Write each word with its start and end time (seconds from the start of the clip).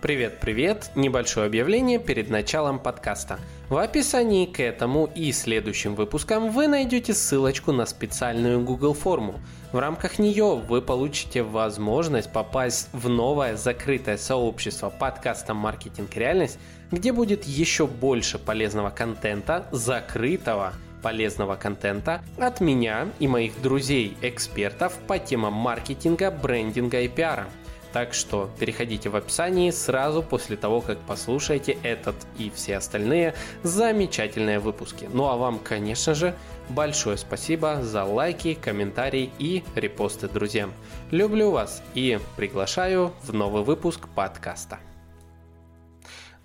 Привет-привет! 0.00 0.92
Небольшое 0.94 1.48
объявление 1.48 1.98
перед 1.98 2.30
началом 2.30 2.78
подкаста. 2.78 3.40
В 3.68 3.78
описании 3.78 4.46
к 4.46 4.60
этому 4.60 5.10
и 5.12 5.32
следующим 5.32 5.96
выпускам 5.96 6.52
вы 6.52 6.68
найдете 6.68 7.12
ссылочку 7.12 7.72
на 7.72 7.84
специальную 7.84 8.62
Google 8.62 8.94
форму. 8.94 9.40
В 9.72 9.78
рамках 9.80 10.20
нее 10.20 10.54
вы 10.54 10.82
получите 10.82 11.42
возможность 11.42 12.32
попасть 12.32 12.90
в 12.92 13.08
новое 13.08 13.56
закрытое 13.56 14.18
сообщество 14.18 14.88
подкаста 14.88 15.52
«Маркетинг. 15.52 16.14
Реальность», 16.14 16.60
где 16.92 17.12
будет 17.12 17.42
еще 17.42 17.88
больше 17.88 18.38
полезного 18.38 18.90
контента, 18.90 19.66
закрытого 19.72 20.74
полезного 21.02 21.56
контента 21.56 22.22
от 22.36 22.60
меня 22.60 23.08
и 23.18 23.26
моих 23.26 23.60
друзей-экспертов 23.62 24.96
по 25.08 25.18
темам 25.18 25.54
маркетинга, 25.54 26.30
брендинга 26.30 27.00
и 27.00 27.08
пиара– 27.08 27.48
так 27.92 28.14
что 28.14 28.50
переходите 28.58 29.08
в 29.08 29.16
описании 29.16 29.70
сразу 29.70 30.22
после 30.22 30.56
того, 30.56 30.80
как 30.80 30.98
послушаете 31.00 31.78
этот 31.82 32.16
и 32.38 32.50
все 32.54 32.76
остальные 32.76 33.34
замечательные 33.62 34.58
выпуски. 34.58 35.08
Ну 35.12 35.26
а 35.26 35.36
вам, 35.36 35.58
конечно 35.58 36.14
же, 36.14 36.34
большое 36.68 37.16
спасибо 37.16 37.82
за 37.82 38.04
лайки, 38.04 38.54
комментарии 38.54 39.30
и 39.38 39.64
репосты 39.74 40.28
друзьям. 40.28 40.72
Люблю 41.10 41.50
вас 41.50 41.82
и 41.94 42.18
приглашаю 42.36 43.12
в 43.22 43.32
новый 43.32 43.62
выпуск 43.62 44.08
подкаста. 44.14 44.78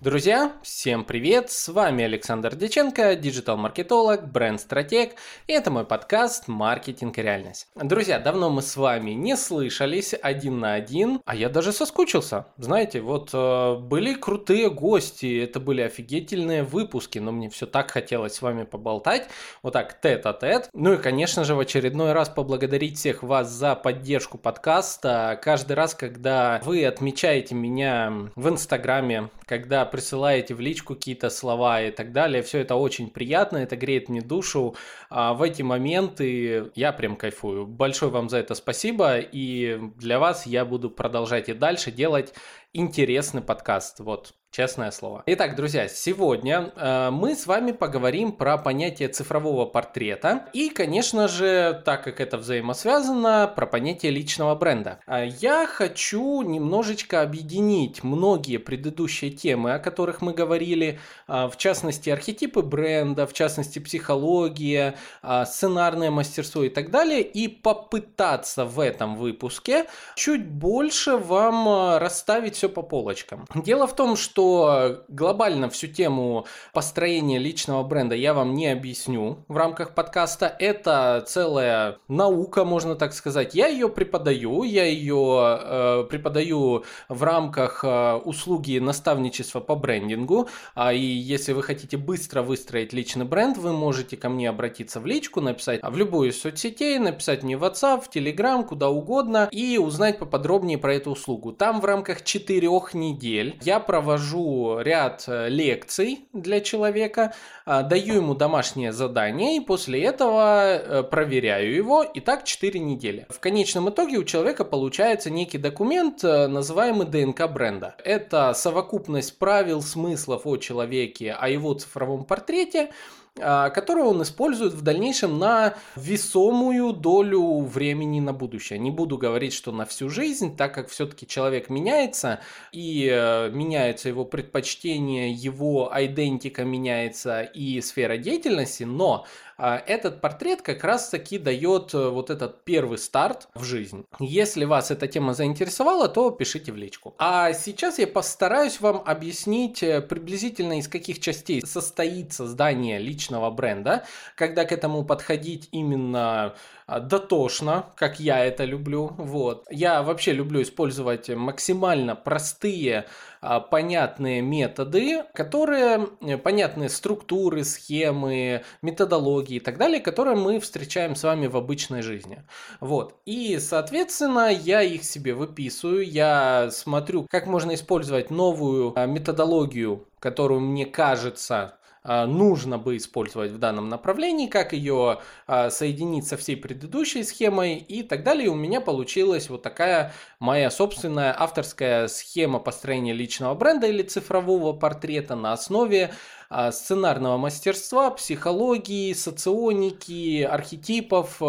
Друзья, 0.04 0.52
всем 0.62 1.02
привет! 1.02 1.50
С 1.50 1.66
вами 1.70 2.04
Александр 2.04 2.54
Деченко, 2.54 3.16
диджитал-маркетолог, 3.16 4.30
бренд-стратег, 4.30 5.14
и 5.46 5.54
это 5.54 5.70
мой 5.70 5.86
подкаст 5.86 6.46
«Маркетинг 6.46 7.16
и 7.16 7.22
реальность». 7.22 7.68
Друзья, 7.74 8.18
давно 8.18 8.50
мы 8.50 8.60
с 8.60 8.76
вами 8.76 9.12
не 9.12 9.34
слышались 9.34 10.14
один 10.20 10.60
на 10.60 10.74
один, 10.74 11.22
а 11.24 11.34
я 11.34 11.48
даже 11.48 11.72
соскучился. 11.72 12.48
Знаете, 12.58 13.00
вот 13.00 13.30
э, 13.32 13.76
были 13.76 14.12
крутые 14.12 14.68
гости, 14.68 15.42
это 15.42 15.58
были 15.58 15.80
офигительные 15.80 16.64
выпуски, 16.64 17.18
но 17.18 17.32
мне 17.32 17.48
все 17.48 17.64
так 17.64 17.90
хотелось 17.90 18.34
с 18.34 18.42
вами 18.42 18.64
поболтать, 18.64 19.26
вот 19.62 19.72
так 19.72 19.98
тет-а-тет. 20.02 20.68
Ну 20.74 20.92
и, 20.92 20.98
конечно 20.98 21.44
же, 21.44 21.54
в 21.54 21.60
очередной 21.60 22.12
раз 22.12 22.28
поблагодарить 22.28 22.98
всех 22.98 23.22
вас 23.22 23.50
за 23.50 23.74
поддержку 23.74 24.36
подкаста. 24.36 25.40
Каждый 25.42 25.72
раз, 25.72 25.94
когда 25.94 26.60
вы 26.62 26.84
отмечаете 26.84 27.54
меня 27.54 28.12
в 28.36 28.50
Инстаграме, 28.50 29.30
когда 29.46 29.86
присылаете 29.94 30.56
в 30.56 30.60
личку 30.60 30.96
какие-то 30.96 31.30
слова 31.30 31.80
и 31.80 31.92
так 31.92 32.10
далее. 32.10 32.42
Все 32.42 32.58
это 32.58 32.74
очень 32.74 33.08
приятно, 33.10 33.58
это 33.58 33.76
греет 33.76 34.08
мне 34.08 34.22
душу. 34.22 34.74
А 35.08 35.34
в 35.34 35.42
эти 35.42 35.62
моменты 35.62 36.72
я 36.74 36.92
прям 36.92 37.14
кайфую. 37.14 37.64
Большое 37.64 38.10
вам 38.10 38.28
за 38.28 38.38
это 38.38 38.56
спасибо. 38.56 39.18
И 39.20 39.78
для 39.96 40.18
вас 40.18 40.46
я 40.46 40.64
буду 40.64 40.90
продолжать 40.90 41.48
и 41.48 41.52
дальше 41.52 41.92
делать 41.92 42.34
интересный 42.72 43.40
подкаст. 43.40 44.00
Вот 44.00 44.34
Честное 44.54 44.92
слово. 44.92 45.24
Итак, 45.26 45.56
друзья, 45.56 45.88
сегодня 45.88 46.70
э, 46.76 47.10
мы 47.10 47.34
с 47.34 47.48
вами 47.48 47.72
поговорим 47.72 48.30
про 48.30 48.56
понятие 48.56 49.08
цифрового 49.08 49.66
портрета 49.66 50.46
и, 50.52 50.68
конечно 50.68 51.26
же, 51.26 51.82
так 51.84 52.04
как 52.04 52.20
это 52.20 52.38
взаимосвязано, 52.38 53.52
про 53.56 53.66
понятие 53.66 54.12
личного 54.12 54.54
бренда. 54.54 55.00
Э, 55.08 55.26
я 55.40 55.66
хочу 55.66 56.42
немножечко 56.42 57.22
объединить 57.22 58.04
многие 58.04 58.58
предыдущие 58.58 59.32
темы, 59.32 59.74
о 59.74 59.80
которых 59.80 60.22
мы 60.22 60.32
говорили, 60.32 61.00
э, 61.26 61.48
в 61.48 61.56
частности, 61.56 62.10
архетипы 62.10 62.62
бренда, 62.62 63.26
в 63.26 63.32
частности, 63.32 63.80
психология, 63.80 64.94
э, 65.24 65.44
сценарное 65.46 66.12
мастерство 66.12 66.62
и 66.62 66.68
так 66.68 66.92
далее, 66.92 67.22
и 67.22 67.48
попытаться 67.48 68.66
в 68.66 68.78
этом 68.78 69.16
выпуске 69.16 69.86
чуть 70.14 70.46
больше 70.46 71.16
вам 71.16 71.98
расставить 71.98 72.54
все 72.54 72.68
по 72.68 72.82
полочкам. 72.82 73.46
Дело 73.56 73.88
в 73.88 73.96
том, 73.96 74.14
что 74.14 74.43
что 74.44 75.04
глобально 75.08 75.70
всю 75.70 75.86
тему 75.86 76.46
построения 76.72 77.38
личного 77.38 77.82
бренда 77.82 78.14
я 78.14 78.34
вам 78.34 78.54
не 78.54 78.66
объясню 78.66 79.38
в 79.48 79.56
рамках 79.56 79.94
подкаста. 79.94 80.54
Это 80.58 81.24
целая 81.26 81.96
наука, 82.08 82.64
можно 82.64 82.94
так 82.94 83.14
сказать. 83.14 83.54
Я 83.54 83.68
ее 83.68 83.88
преподаю, 83.88 84.62
я 84.62 84.84
ее 84.84 85.60
э, 85.60 86.04
преподаю 86.10 86.84
в 87.08 87.22
рамках 87.22 87.84
э, 87.84 88.14
услуги 88.16 88.78
наставничества 88.78 89.60
по 89.60 89.74
брендингу. 89.74 90.48
А, 90.74 90.92
и 90.92 91.00
если 91.00 91.52
вы 91.52 91.62
хотите 91.62 91.96
быстро 91.96 92.42
выстроить 92.42 92.92
личный 92.92 93.24
бренд, 93.24 93.56
вы 93.56 93.72
можете 93.72 94.18
ко 94.18 94.28
мне 94.28 94.50
обратиться 94.50 95.00
в 95.00 95.06
личку, 95.06 95.40
написать 95.40 95.80
в 95.82 95.96
любую 95.96 96.30
из 96.30 96.40
соцсетей, 96.40 96.98
написать 96.98 97.42
мне 97.42 97.56
в 97.56 97.64
WhatsApp, 97.64 98.02
в 98.02 98.14
Telegram, 98.14 98.62
куда 98.62 98.90
угодно 98.90 99.48
и 99.50 99.78
узнать 99.78 100.18
поподробнее 100.18 100.76
про 100.76 100.94
эту 100.94 101.12
услугу. 101.12 101.52
Там 101.52 101.80
в 101.80 101.84
рамках 101.86 102.24
четырех 102.24 102.92
недель 102.92 103.58
я 103.62 103.80
провожу 103.80 104.33
провожу 104.34 104.80
ряд 104.80 105.24
э, 105.26 105.48
лекций 105.48 106.26
для 106.32 106.60
человека, 106.60 107.34
а, 107.64 107.82
даю 107.82 108.14
ему 108.14 108.34
домашнее 108.34 108.92
задание 108.92 109.56
и 109.56 109.60
после 109.60 110.02
этого 110.02 110.76
э, 110.76 111.02
проверяю 111.02 111.74
его. 111.74 112.02
И 112.02 112.20
так 112.20 112.44
4 112.44 112.80
недели. 112.80 113.26
В 113.30 113.40
конечном 113.40 113.88
итоге 113.90 114.18
у 114.18 114.24
человека 114.24 114.64
получается 114.64 115.30
некий 115.30 115.58
документ, 115.58 116.24
э, 116.24 116.46
называемый 116.46 117.06
ДНК 117.06 117.48
бренда. 117.50 117.94
Это 118.04 118.52
совокупность 118.54 119.38
правил, 119.38 119.82
смыслов 119.82 120.42
о 120.46 120.56
человеке, 120.56 121.32
о 121.32 121.48
его 121.48 121.74
цифровом 121.74 122.24
портрете, 122.24 122.90
которую 123.36 124.06
он 124.06 124.22
использует 124.22 124.74
в 124.74 124.82
дальнейшем 124.82 125.38
на 125.38 125.74
весомую 125.96 126.92
долю 126.92 127.62
времени 127.62 128.20
на 128.20 128.32
будущее. 128.32 128.78
Не 128.78 128.92
буду 128.92 129.18
говорить, 129.18 129.52
что 129.52 129.72
на 129.72 129.84
всю 129.86 130.08
жизнь, 130.08 130.56
так 130.56 130.72
как 130.72 130.88
все-таки 130.88 131.26
человек 131.26 131.68
меняется, 131.68 132.40
и 132.70 133.08
э, 133.10 133.50
меняются 133.50 134.08
его 134.08 134.24
предпочтения, 134.24 135.32
его 135.32 135.90
идентика 135.94 136.64
меняется 136.64 137.42
и 137.42 137.80
сфера 137.80 138.18
деятельности, 138.18 138.84
но 138.84 139.26
а, 139.53 139.53
этот 139.58 140.20
портрет 140.20 140.62
как 140.62 140.82
раз-таки 140.82 141.38
дает 141.38 141.94
э, 141.94 142.08
вот 142.08 142.30
этот 142.30 142.64
первый 142.64 142.98
старт 142.98 143.48
в 143.54 143.62
жизнь. 143.62 144.04
Если 144.18 144.64
вас 144.64 144.90
эта 144.90 145.06
тема 145.06 145.34
заинтересовала, 145.34 146.08
то 146.08 146.30
пишите 146.30 146.72
в 146.72 146.76
личку. 146.76 147.14
А 147.18 147.52
сейчас 147.52 147.98
я 147.98 148.06
постараюсь 148.06 148.80
вам 148.80 149.02
объяснить 149.04 149.82
э, 149.82 150.00
приблизительно 150.00 150.78
из 150.78 150.88
каких 150.88 151.20
частей 151.20 151.62
состоит 151.64 152.32
создание 152.32 152.98
личного 152.98 153.50
бренда, 153.50 154.04
когда 154.34 154.64
к 154.64 154.72
этому 154.72 155.04
подходить 155.04 155.68
именно 155.70 156.54
а, 156.83 156.83
дотошно, 156.86 157.86
как 157.96 158.20
я 158.20 158.44
это 158.44 158.64
люблю. 158.64 159.14
Вот. 159.16 159.66
Я 159.70 160.02
вообще 160.02 160.32
люблю 160.32 160.62
использовать 160.62 161.28
максимально 161.30 162.14
простые, 162.14 163.06
а, 163.46 163.60
понятные 163.60 164.40
методы, 164.40 165.24
которые, 165.34 166.08
э, 166.22 166.38
понятные 166.38 166.88
структуры, 166.88 167.64
схемы, 167.64 168.64
методологии 168.80 169.56
и 169.56 169.60
так 169.60 169.76
далее, 169.76 170.00
которые 170.00 170.34
мы 170.34 170.60
встречаем 170.60 171.14
с 171.14 171.24
вами 171.24 171.46
в 171.46 171.56
обычной 171.56 172.00
жизни. 172.00 172.42
Вот. 172.80 173.16
И, 173.26 173.58
соответственно, 173.58 174.50
я 174.50 174.80
их 174.82 175.04
себе 175.04 175.34
выписываю, 175.34 176.08
я 176.08 176.70
смотрю, 176.70 177.26
как 177.30 177.46
можно 177.46 177.74
использовать 177.74 178.30
новую 178.30 178.92
а, 178.96 179.04
методологию, 179.04 180.08
которую 180.20 180.60
мне 180.60 180.86
кажется 180.86 181.54
а, 181.54 181.83
нужно 182.04 182.78
бы 182.78 182.98
использовать 182.98 183.50
в 183.50 183.58
данном 183.58 183.88
направлении, 183.88 184.46
как 184.46 184.74
ее 184.74 185.20
а, 185.46 185.70
соединить 185.70 186.26
со 186.26 186.36
всей 186.36 186.56
предыдущей 186.56 187.24
схемой 187.24 187.76
и 187.76 188.02
так 188.02 188.22
далее. 188.22 188.46
И 188.46 188.50
у 188.50 188.54
меня 188.54 188.80
получилась 188.82 189.48
вот 189.48 189.62
такая 189.62 190.12
моя 190.38 190.70
собственная 190.70 191.34
авторская 191.36 192.08
схема 192.08 192.58
построения 192.58 193.14
личного 193.14 193.54
бренда 193.54 193.86
или 193.86 194.02
цифрового 194.02 194.74
портрета 194.74 195.34
на 195.34 195.54
основе 195.54 196.12
а, 196.43 196.43
сценарного 196.72 197.36
мастерства, 197.36 198.10
психологии, 198.10 199.12
соционики, 199.12 200.42
архетипов 200.42 201.40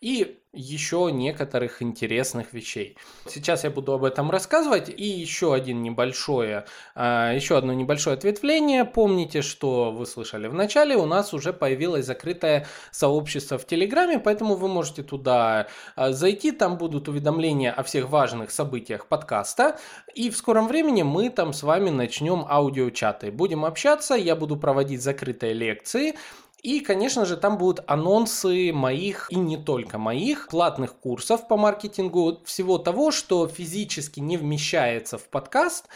и 0.00 0.38
еще 0.56 1.10
некоторых 1.12 1.82
интересных 1.82 2.52
вещей. 2.52 2.96
Сейчас 3.28 3.64
я 3.64 3.70
буду 3.70 3.92
об 3.92 4.04
этом 4.04 4.30
рассказывать. 4.30 4.88
И 4.88 5.04
еще 5.04 5.54
один 5.54 5.82
небольшое, 5.82 6.64
а, 6.94 7.32
еще 7.32 7.58
одно 7.58 7.74
небольшое 7.74 8.16
ответвление. 8.16 8.84
Помните, 8.84 9.42
что 9.42 9.92
вы 9.92 10.06
слышали 10.06 10.48
в 10.48 10.54
начале, 10.54 10.96
у 10.96 11.04
нас 11.04 11.34
уже 11.34 11.52
появилось 11.52 12.06
закрытое 12.06 12.66
сообщество 12.90 13.58
в 13.58 13.66
Телеграме, 13.66 14.18
поэтому 14.18 14.54
вы 14.54 14.68
можете 14.68 15.02
туда 15.02 15.66
а, 15.94 16.12
зайти, 16.12 16.52
там 16.52 16.78
будут 16.78 17.08
уведомления 17.08 17.72
о 17.72 17.82
всех 17.82 18.08
важных 18.08 18.50
событиях 18.50 19.06
подкаста. 19.06 19.78
И 20.14 20.30
в 20.30 20.36
скором 20.36 20.68
времени 20.68 21.02
мы 21.02 21.28
там 21.28 21.52
с 21.52 21.62
вами 21.62 21.90
начнем 21.90 22.46
аудиочаты. 22.48 23.30
Будем 23.30 23.64
общаться, 23.66 24.14
я 24.16 24.36
буду 24.36 24.56
проводить 24.56 25.02
закрытые 25.02 25.52
лекции. 25.52 26.14
И, 26.62 26.80
конечно 26.80 27.24
же, 27.26 27.36
там 27.36 27.58
будут 27.58 27.84
анонсы 27.86 28.72
моих 28.72 29.30
и 29.30 29.36
не 29.36 29.56
только 29.56 29.98
моих 29.98 30.48
платных 30.48 30.96
курсов 30.96 31.46
по 31.46 31.56
маркетингу, 31.56 32.40
всего 32.44 32.78
того, 32.78 33.12
что 33.12 33.46
физически 33.46 34.20
не 34.20 34.36
вмещается 34.36 35.16
в 35.16 35.28
подкаст, 35.28 35.86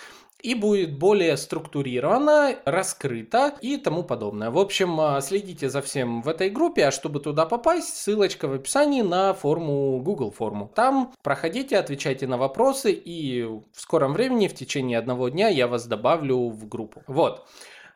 и 0.42 0.54
будет 0.54 0.98
более 0.98 1.36
структурировано, 1.36 2.56
раскрыто 2.64 3.54
и 3.60 3.76
тому 3.76 4.02
подобное. 4.02 4.50
В 4.50 4.58
общем, 4.58 4.98
а, 5.00 5.20
следите 5.20 5.68
за 5.68 5.82
всем 5.82 6.22
в 6.22 6.28
этой 6.28 6.50
группе, 6.50 6.86
а 6.86 6.90
чтобы 6.90 7.20
туда 7.20 7.46
попасть, 7.46 7.96
ссылочка 7.96 8.48
в 8.48 8.54
описании 8.54 9.02
на 9.02 9.34
форму 9.34 10.00
Google 10.00 10.30
форму. 10.30 10.70
Там 10.74 11.12
проходите, 11.22 11.76
отвечайте 11.76 12.26
на 12.26 12.38
вопросы 12.38 12.92
и 12.92 13.42
в 13.42 13.62
скором 13.80 14.12
времени, 14.12 14.48
в 14.48 14.54
течение 14.54 14.98
одного 14.98 15.28
дня 15.28 15.48
я 15.48 15.68
вас 15.68 15.86
добавлю 15.86 16.48
в 16.48 16.68
группу. 16.68 17.02
Вот. 17.06 17.46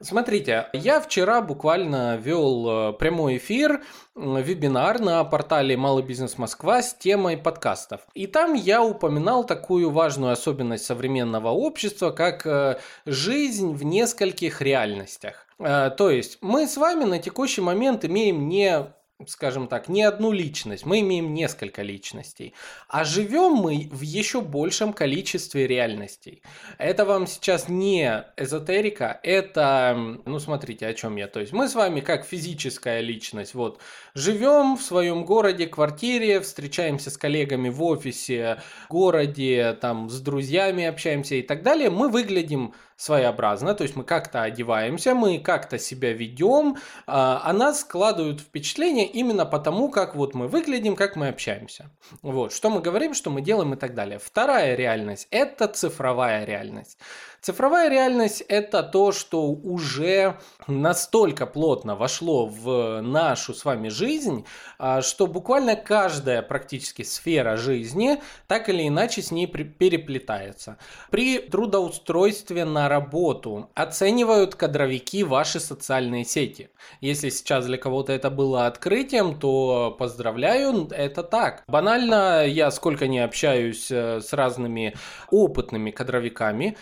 Смотрите, 0.05 0.67
я 0.75 1.01
вчера 1.01 1.41
буквально 1.41 2.17
вел 2.17 2.91
э, 2.91 2.93
прямой 2.93 3.39
эфир, 3.39 3.83
вебинар 4.15 5.01
на 5.01 5.25
портале 5.25 5.79
Малый 5.79 6.05
бизнес 6.05 6.37
Москва 6.37 6.83
с 6.83 6.95
темой 6.95 7.39
подкастов. 7.39 8.03
И 8.13 8.27
там 8.27 8.53
я 8.53 8.83
упоминал 8.85 9.45
такую 9.45 9.91
важную 9.91 10.33
особенность 10.33 10.85
современного 10.85 11.49
общества, 11.49 12.11
как 12.11 12.47
э, 12.47 12.79
жизнь 13.07 13.73
в 13.73 13.83
нескольких 13.83 14.61
реальностях. 14.61 15.47
Э, 15.59 15.91
то 15.97 16.11
есть 16.11 16.37
мы 16.43 16.67
с 16.67 16.77
вами 16.77 17.05
на 17.05 17.19
текущий 17.19 17.63
момент 17.63 18.05
имеем 18.05 18.47
не 18.47 18.87
скажем 19.27 19.69
так, 19.69 19.89
не 19.89 20.03
одну 20.03 20.33
личность, 20.33 20.85
мы 20.85 21.01
имеем 21.01 21.35
несколько 21.35 21.83
личностей. 21.83 22.53
А 22.89 23.05
живем 23.05 23.53
мы 23.53 23.89
в 23.93 24.01
еще 24.01 24.41
большем 24.41 24.93
количестве 24.93 25.67
реальностей. 25.67 26.43
Это 26.79 27.05
вам 27.05 27.27
сейчас 27.27 27.69
не 27.69 28.25
эзотерика, 28.37 29.21
это, 29.23 30.19
ну 30.25 30.39
смотрите, 30.41 30.87
о 30.87 30.95
чем 30.95 31.17
я. 31.17 31.29
То 31.29 31.41
есть 31.41 31.53
мы 31.53 31.69
с 31.69 31.75
вами 31.75 32.01
как 32.01 32.27
физическая 32.27 33.01
личность, 33.01 33.55
вот, 33.55 33.81
живем 34.15 34.77
в 34.77 34.83
своем 34.83 35.25
городе, 35.25 35.67
квартире, 35.67 36.41
встречаемся 36.41 37.11
с 37.11 37.17
коллегами 37.17 37.69
в 37.69 37.83
офисе, 37.83 38.61
городе, 38.89 39.79
там, 39.81 40.11
с 40.11 40.21
друзьями 40.21 40.85
общаемся 40.85 41.37
и 41.37 41.43
так 41.43 41.63
далее. 41.63 41.89
Мы 41.89 42.09
выглядим 42.09 42.75
своеобразно, 42.97 43.75
то 43.75 43.83
есть 43.83 43.97
мы 43.97 44.05
как-то 44.05 44.43
одеваемся, 44.43 45.15
мы 45.15 45.39
как-то 45.39 45.79
себя 45.79 46.13
ведем, 46.13 46.77
а, 47.07 47.41
а 47.45 47.53
нас 47.53 47.81
складывают 47.81 48.41
впечатление 48.41 49.07
именно 49.07 49.47
потому, 49.47 49.89
как 49.91 50.15
вот 50.15 50.35
мы 50.35 50.49
выглядим, 50.49 50.97
как 50.97 51.17
мы 51.17 51.29
общаемся. 51.29 51.91
Вот, 52.23 52.53
что 52.53 52.71
мы 52.71 52.81
говорим, 52.81 53.15
что 53.15 53.31
мы 53.31 53.41
делаем 53.41 53.75
и 53.75 53.77
так 53.77 53.95
далее. 53.95 54.19
Вторая 54.19 54.75
реальность– 54.75 55.29
это 55.31 55.69
цифровая 55.69 56.45
реальность. 56.45 56.99
Цифровая 57.45 57.91
реальность– 57.91 58.41
это 58.49 58.83
то, 58.83 59.13
что 59.13 59.49
уже 59.49 60.39
настолько 60.67 61.45
плотно 61.45 61.95
вошло 61.95 62.47
в 62.47 63.03
нашу 63.03 63.53
с 63.53 63.67
вами 63.67 63.91
жизнь, 63.91 64.47
а, 64.79 65.03
что 65.03 65.27
буквально 65.27 65.77
каждая 65.77 66.41
практически 66.41 67.03
сфера 67.03 67.59
жизни 67.59 68.19
так 68.47 68.71
или 68.71 68.89
иначе 68.89 69.21
с 69.21 69.31
ней 69.31 69.47
переплетается. 69.47 70.79
При 71.11 71.39
трудоустройстве 71.39 72.65
на 72.65 72.89
работу 72.89 73.69
оценивают 73.75 74.55
кадровики 74.55 75.23
ваши 75.23 75.61
социальные 75.61 76.25
сети. 76.25 76.71
Если 77.03 77.29
сейчас 77.29 77.67
для 77.67 77.77
кого-то 77.77 78.15
это 78.15 78.31
было 78.31 78.67
открытием, 78.67 79.39
то 79.39 79.95
поздравляю, 79.99 80.89
это 80.91 81.23
так. 81.23 81.65
Банально, 81.69 82.47
я 82.47 82.71
сколько 82.71 83.07
не 83.07 83.19
общаюсь 83.19 83.91
э, 83.91 84.23
с 84.23 84.33
разными 84.33 84.95
опытными 85.31 85.91
кадровиками, 85.91 86.79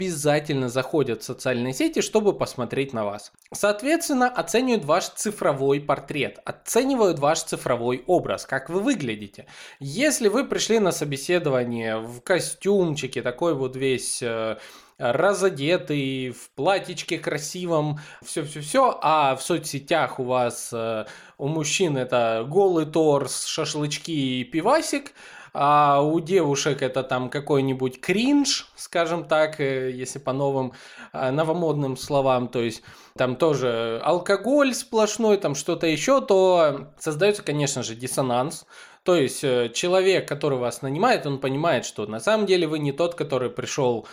обязательно 0.00 0.70
заходят 0.70 1.20
в 1.20 1.26
социальные 1.26 1.74
сети, 1.74 2.00
чтобы 2.00 2.32
посмотреть 2.32 2.94
на 2.94 3.04
вас. 3.04 3.32
Соответственно, 3.52 4.28
оценивают 4.28 4.86
ваш 4.86 5.08
цифровой 5.10 5.78
портрет, 5.78 6.38
оценивают 6.46 7.18
ваш 7.18 7.42
цифровой 7.42 8.02
образ, 8.06 8.46
как 8.46 8.70
вы 8.70 8.80
выглядите. 8.80 9.44
Если 9.78 10.28
вы 10.28 10.46
пришли 10.46 10.78
на 10.78 10.90
собеседование 10.90 11.98
в 11.98 12.22
костюмчике, 12.22 13.20
такой 13.20 13.54
вот 13.54 13.76
весь 13.76 14.22
э, 14.22 14.56
разодетый, 14.96 16.30
в 16.30 16.48
платьичке 16.54 17.18
красивом, 17.18 17.98
все-все-все, 18.24 18.98
а 19.02 19.36
в 19.36 19.42
соцсетях 19.42 20.18
у 20.18 20.24
вас, 20.24 20.70
э, 20.72 21.04
у 21.36 21.48
мужчин 21.48 21.98
это 21.98 22.46
голый 22.48 22.86
торс, 22.86 23.44
шашлычки 23.44 24.10
и 24.10 24.44
пивасик, 24.44 25.12
а 25.52 26.02
у 26.02 26.20
девушек 26.20 26.82
это 26.82 27.02
там 27.02 27.30
какой-нибудь 27.30 28.00
кринж, 28.00 28.70
скажем 28.76 29.24
так, 29.24 29.60
э, 29.60 29.90
если 29.90 30.18
по 30.18 30.32
новым 30.32 30.72
э, 31.12 31.30
новомодным 31.30 31.96
словам, 31.96 32.48
то 32.48 32.60
есть 32.60 32.82
там 33.16 33.36
тоже 33.36 34.00
алкоголь 34.04 34.74
сплошной, 34.74 35.36
там 35.36 35.54
что-то 35.54 35.86
еще, 35.86 36.20
то 36.20 36.92
создается, 36.98 37.42
конечно 37.42 37.82
же, 37.82 37.94
диссонанс. 37.94 38.66
То 39.02 39.14
есть 39.14 39.42
э, 39.42 39.70
человек, 39.74 40.28
который 40.28 40.58
вас 40.58 40.82
нанимает, 40.82 41.26
он 41.26 41.38
понимает, 41.38 41.86
что 41.86 42.06
на 42.06 42.20
самом 42.20 42.46
деле 42.46 42.66
вы 42.66 42.78
не 42.78 42.92
тот, 42.92 43.14
который 43.14 43.48
пришел 43.50 44.06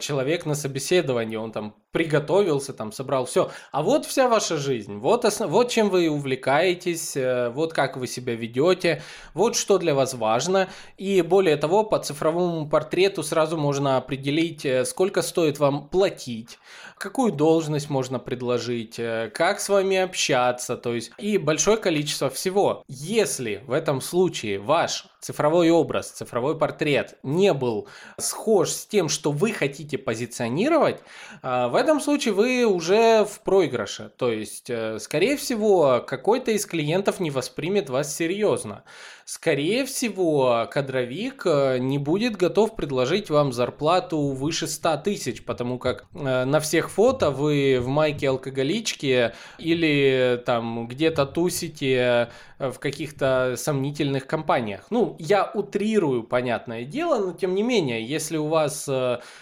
человек 0.00 0.46
на 0.46 0.54
собеседование, 0.54 1.38
он 1.38 1.52
там 1.52 1.74
приготовился, 1.94 2.72
там 2.72 2.90
собрал 2.90 3.24
все. 3.24 3.52
А 3.70 3.82
вот 3.82 4.04
вся 4.04 4.28
ваша 4.28 4.56
жизнь, 4.56 4.96
вот, 4.96 5.24
основ... 5.24 5.48
вот 5.48 5.70
чем 5.70 5.90
вы 5.90 6.10
увлекаетесь, 6.10 7.16
э, 7.16 7.50
вот 7.50 7.72
как 7.72 7.96
вы 7.96 8.08
себя 8.08 8.34
ведете, 8.34 9.00
вот 9.32 9.54
что 9.54 9.78
для 9.78 9.94
вас 9.94 10.12
важно. 10.14 10.68
И 10.96 11.22
более 11.22 11.56
того, 11.56 11.84
по 11.84 12.00
цифровому 12.00 12.68
портрету 12.68 13.22
сразу 13.22 13.56
можно 13.56 13.96
определить, 13.96 14.66
э, 14.66 14.84
сколько 14.84 15.22
стоит 15.22 15.60
вам 15.60 15.88
платить, 15.88 16.58
какую 16.98 17.32
должность 17.32 17.90
можно 17.90 18.18
предложить, 18.18 18.98
э, 18.98 19.30
как 19.32 19.60
с 19.60 19.68
вами 19.68 19.96
общаться, 19.96 20.76
то 20.76 20.94
есть 20.94 21.12
и 21.18 21.38
большое 21.38 21.76
количество 21.76 22.28
всего. 22.28 22.82
Если 22.88 23.62
в 23.68 23.72
этом 23.72 24.00
случае 24.00 24.58
ваш 24.58 25.06
цифровой 25.24 25.70
образ, 25.70 26.10
цифровой 26.10 26.56
портрет 26.58 27.16
не 27.22 27.54
был 27.54 27.88
схож 28.18 28.70
с 28.70 28.86
тем, 28.86 29.08
что 29.08 29.32
вы 29.32 29.52
хотите 29.52 29.96
позиционировать, 29.96 31.00
а, 31.42 31.68
в 31.68 31.74
этом 31.76 32.00
случае 32.00 32.34
вы 32.34 32.66
уже 32.66 33.24
в 33.24 33.40
проигрыше. 33.40 34.10
То 34.16 34.30
есть, 34.30 34.68
э, 34.68 34.98
скорее 34.98 35.36
всего, 35.36 36.04
какой-то 36.06 36.50
из 36.50 36.66
клиентов 36.66 37.20
не 37.20 37.30
воспримет 37.30 37.88
вас 37.88 38.14
серьезно 38.14 38.84
скорее 39.24 39.84
всего, 39.84 40.68
кадровик 40.70 41.42
э, 41.46 41.78
не 41.78 41.98
будет 41.98 42.36
готов 42.36 42.76
предложить 42.76 43.30
вам 43.30 43.52
зарплату 43.52 44.18
выше 44.18 44.66
100 44.66 44.96
тысяч, 44.98 45.44
потому 45.44 45.78
как 45.78 46.06
э, 46.14 46.44
на 46.44 46.60
всех 46.60 46.90
фото 46.90 47.30
вы 47.30 47.78
в 47.80 47.88
майке 47.88 48.28
алкоголички 48.28 49.32
или 49.58 50.42
там 50.44 50.86
где-то 50.88 51.26
тусите 51.26 52.30
э, 52.58 52.70
в 52.70 52.78
каких-то 52.78 53.54
сомнительных 53.56 54.26
компаниях. 54.26 54.86
Ну, 54.90 55.16
я 55.18 55.50
утрирую, 55.52 56.22
понятное 56.22 56.84
дело, 56.84 57.26
но 57.26 57.32
тем 57.32 57.54
не 57.54 57.62
менее, 57.62 58.04
если 58.04 58.36
у 58.36 58.46
вас 58.46 58.88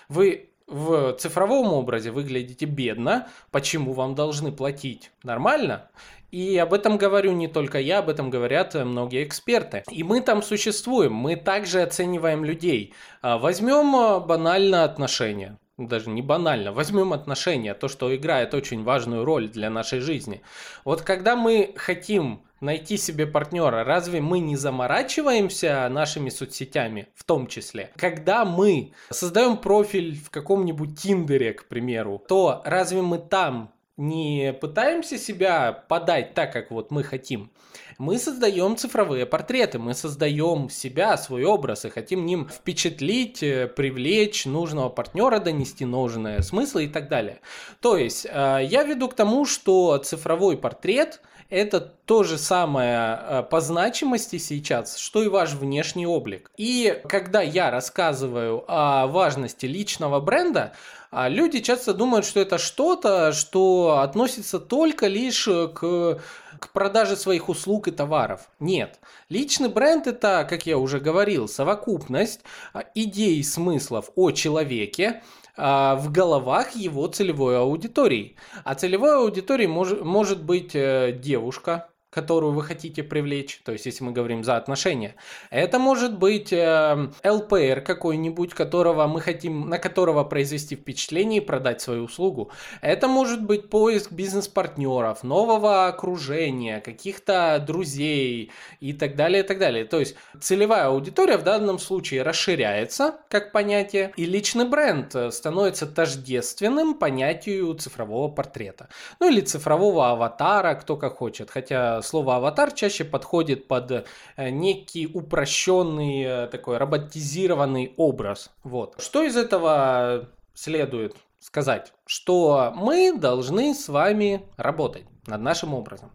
вы 0.08 0.48
в 0.66 1.12
цифровом 1.18 1.72
образе 1.72 2.10
выглядите 2.10 2.66
бедно, 2.66 3.28
почему 3.50 3.92
вам 3.92 4.14
должны 4.14 4.52
платить? 4.52 5.10
Нормально? 5.22 5.90
И 6.32 6.56
об 6.56 6.72
этом 6.72 6.96
говорю 6.96 7.32
не 7.32 7.46
только 7.46 7.78
я, 7.78 7.98
об 7.98 8.08
этом 8.08 8.30
говорят 8.30 8.74
многие 8.74 9.22
эксперты. 9.22 9.84
И 9.90 10.02
мы 10.02 10.22
там 10.22 10.42
существуем, 10.42 11.12
мы 11.12 11.36
также 11.36 11.82
оцениваем 11.82 12.42
людей. 12.44 12.94
А, 13.20 13.36
возьмем 13.38 13.94
а, 13.94 14.18
банально 14.18 14.84
отношения 14.84 15.58
даже 15.78 16.10
не 16.10 16.22
банально, 16.22 16.72
возьмем 16.72 17.12
отношения, 17.12 17.74
то, 17.74 17.88
что 17.88 18.14
играет 18.14 18.54
очень 18.54 18.84
важную 18.84 19.24
роль 19.24 19.48
для 19.48 19.70
нашей 19.70 20.00
жизни. 20.00 20.42
Вот 20.84 21.02
когда 21.02 21.34
мы 21.34 21.72
хотим 21.76 22.44
найти 22.60 22.96
себе 22.96 23.26
партнера, 23.26 23.82
разве 23.82 24.20
мы 24.20 24.38
не 24.38 24.56
заморачиваемся 24.56 25.88
нашими 25.90 26.28
соцсетями 26.30 27.08
в 27.14 27.24
том 27.24 27.46
числе? 27.46 27.90
Когда 27.96 28.44
мы 28.44 28.92
создаем 29.10 29.56
профиль 29.56 30.16
в 30.16 30.30
каком-нибудь 30.30 31.00
Тиндере, 31.00 31.52
к 31.52 31.66
примеру, 31.66 32.22
то 32.28 32.62
разве 32.64 33.02
мы 33.02 33.18
там 33.18 33.72
не 33.96 34.52
пытаемся 34.52 35.18
себя 35.18 35.72
подать 35.72 36.34
так, 36.34 36.52
как 36.52 36.70
вот 36.70 36.90
мы 36.90 37.02
хотим. 37.02 37.50
Мы 37.98 38.18
создаем 38.18 38.76
цифровые 38.76 39.26
портреты, 39.26 39.78
мы 39.78 39.94
создаем 39.94 40.70
себя, 40.70 41.16
свой 41.16 41.44
образ 41.44 41.84
и 41.84 41.90
хотим 41.90 42.26
ним 42.26 42.48
впечатлить, 42.48 43.42
э, 43.42 43.66
привлечь 43.68 44.46
нужного 44.46 44.88
партнера, 44.88 45.38
донести 45.38 45.84
нужные 45.84 46.42
смыслы 46.42 46.84
и 46.84 46.88
так 46.88 47.08
далее. 47.08 47.40
То 47.80 47.96
есть 47.96 48.26
э, 48.28 48.60
я 48.62 48.82
веду 48.82 49.08
к 49.08 49.14
тому, 49.14 49.44
что 49.44 49.96
цифровой 49.98 50.56
портрет 50.56 51.20
это 51.52 51.80
то 51.80 52.22
же 52.22 52.38
самое 52.38 53.18
э, 53.20 53.42
по 53.42 53.60
значимости 53.60 54.38
сейчас, 54.38 54.96
что 54.96 55.22
и 55.22 55.28
ваш 55.28 55.52
внешний 55.52 56.06
облик. 56.06 56.50
И 56.56 56.98
когда 57.06 57.42
я 57.42 57.70
рассказываю 57.70 58.64
о 58.68 59.06
важности 59.06 59.66
личного 59.66 60.18
бренда, 60.18 60.72
а 61.10 61.28
люди 61.28 61.60
часто 61.60 61.92
думают, 61.92 62.24
что 62.24 62.40
это 62.40 62.56
что-то, 62.56 63.32
что 63.32 63.98
относится 64.02 64.58
только 64.58 65.08
лишь 65.08 65.46
к, 65.74 66.22
к 66.62 66.70
продаже 66.70 67.16
своих 67.16 67.48
услуг 67.48 67.88
и 67.88 67.90
товаров. 67.90 68.48
Нет. 68.60 69.00
Личный 69.28 69.68
бренд 69.68 70.06
это, 70.06 70.46
как 70.48 70.64
я 70.64 70.78
уже 70.78 71.00
говорил, 71.00 71.48
совокупность 71.48 72.40
а, 72.72 72.84
идей, 72.94 73.42
смыслов 73.42 74.10
о 74.14 74.30
человеке, 74.30 75.24
а, 75.56 75.96
в 75.96 76.12
головах 76.12 76.76
его 76.76 77.08
целевой 77.08 77.58
аудитории. 77.58 78.36
А 78.62 78.76
целевой 78.76 79.16
аудиторией 79.16 79.68
мож, 79.68 79.90
может 79.90 80.44
быть 80.44 80.70
э, 80.74 81.18
девушка, 81.20 81.88
которую 82.12 82.52
вы 82.52 82.62
хотите 82.62 83.02
привлечь, 83.02 83.62
то 83.64 83.72
есть 83.72 83.86
если 83.86 84.04
мы 84.04 84.12
говорим 84.12 84.44
за 84.44 84.56
отношения. 84.56 85.14
Это 85.50 85.78
может 85.78 86.18
быть 86.18 86.52
э, 86.52 87.08
ЛПР 87.24 87.80
какой-нибудь, 87.80 88.52
которого 88.52 89.06
мы 89.06 89.22
хотим, 89.22 89.70
на 89.70 89.78
которого 89.78 90.22
произвести 90.22 90.76
впечатление 90.76 91.40
и 91.40 91.44
продать 91.44 91.80
свою 91.80 92.04
услугу. 92.04 92.50
Это 92.82 93.08
может 93.08 93.42
быть 93.42 93.70
поиск 93.70 94.12
бизнес-партнеров, 94.12 95.22
нового 95.22 95.86
окружения, 95.86 96.80
каких-то 96.80 97.64
друзей 97.66 98.50
и 98.80 98.92
так 98.92 99.16
далее, 99.16 99.42
и 99.42 99.46
так 99.46 99.58
далее. 99.58 99.86
То 99.86 99.98
есть 99.98 100.14
целевая 100.38 100.88
аудитория 100.88 101.38
в 101.38 101.44
данном 101.44 101.78
случае 101.78 102.22
расширяется 102.22 103.16
как 103.30 103.52
понятие, 103.52 104.12
и 104.16 104.26
личный 104.26 104.66
бренд 104.66 105.16
становится 105.30 105.86
тождественным 105.86 106.92
понятию 106.94 107.72
цифрового 107.74 108.28
портрета. 108.28 108.88
Ну 109.18 109.30
или 109.30 109.40
цифрового 109.40 110.10
аватара, 110.10 110.74
кто 110.74 110.98
как 110.98 111.16
хочет. 111.16 111.50
Хотя 111.50 112.01
слово 112.02 112.36
аватар 112.36 112.72
чаще 112.72 113.04
подходит 113.04 113.68
под 113.68 113.90
э, 113.90 114.04
некий 114.50 115.06
упрощенный, 115.06 116.22
э, 116.22 116.46
такой 116.48 116.78
роботизированный 116.78 117.94
образ. 117.96 118.50
Вот. 118.62 119.00
Что 119.00 119.22
из 119.22 119.36
этого 119.36 120.28
следует 120.54 121.16
сказать? 121.40 121.92
Что 122.06 122.72
мы 122.76 123.16
должны 123.16 123.74
с 123.74 123.88
вами 123.88 124.44
работать 124.56 125.04
над 125.26 125.40
нашим 125.40 125.74
образом. 125.74 126.10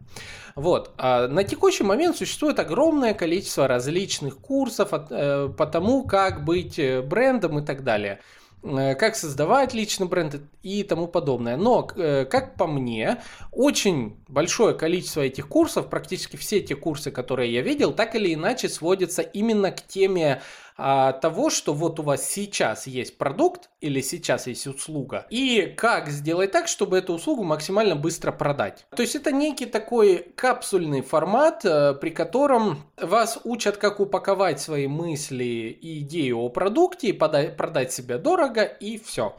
Вот. 0.56 0.91
А 0.98 1.27
на 1.27 1.44
текущий 1.44 1.84
момент 1.84 2.17
существует 2.17 2.60
огромное 2.60 3.13
количество 3.13 3.67
различных 3.67 4.38
курсов 4.38 4.89
э, 4.91 5.50
по 5.50 5.65
тому, 5.65 6.03
как 6.03 6.44
быть 6.44 6.79
брендом 7.06 7.60
и 7.60 7.65
так 7.65 7.84
далее. 7.84 8.20
Э, 8.64 8.96
как 8.96 9.16
создавать 9.16 9.74
личный 9.74 10.08
бренд 10.08 10.42
и 10.64 10.84
тому 10.84 11.08
подобное. 11.08 11.58
Но, 11.58 11.88
э, 11.96 12.26
как 12.26 12.56
по 12.56 12.68
мне, 12.68 13.18
очень 13.52 14.18
большое 14.28 14.74
количество 14.76 15.22
этих 15.22 15.48
курсов, 15.48 15.90
практически 15.90 16.38
все 16.38 16.60
те 16.62 16.76
курсы, 16.76 17.12
которые 17.12 17.54
я 17.54 17.62
видел, 17.62 17.94
так 17.94 18.16
или 18.16 18.34
иначе 18.34 18.68
сводятся 18.68 19.22
именно 19.22 19.72
к 19.72 19.86
теме 19.86 20.42
а, 20.78 21.14
того, 21.14 21.50
что 21.50 21.74
вот 21.74 22.00
у 22.00 22.04
вас 22.04 22.24
сейчас 22.24 22.86
есть 22.86 23.18
продукт 23.18 23.70
или 23.82 24.02
сейчас 24.02 24.48
есть 24.48 24.68
услуга, 24.68 25.26
и 25.30 25.74
как 25.76 26.10
сделать 26.10 26.52
так, 26.52 26.68
чтобы 26.68 27.00
эту 27.00 27.14
услугу 27.14 27.44
максимально 27.44 27.96
быстро 27.96 28.32
продать. 28.32 28.86
То 28.96 29.02
есть 29.02 29.16
это 29.16 29.32
некий 29.32 29.66
такой 29.66 30.32
капсульный 30.36 31.02
формат, 31.02 31.66
э, 31.66 31.94
при 31.96 32.12
котором 32.12 32.84
вас 32.96 33.40
учат, 33.44 33.78
как 33.78 34.00
упаковать 34.00 34.62
свои 34.62 34.88
мысли 34.88 35.44
и 35.82 36.00
идеи 36.00 36.32
о 36.32 36.50
продукте 36.50 37.08
и 37.08 37.14
продать 37.14 37.92
себя 37.92 38.18
дорого, 38.18 38.64
и 38.64 39.00
все. 39.00 39.36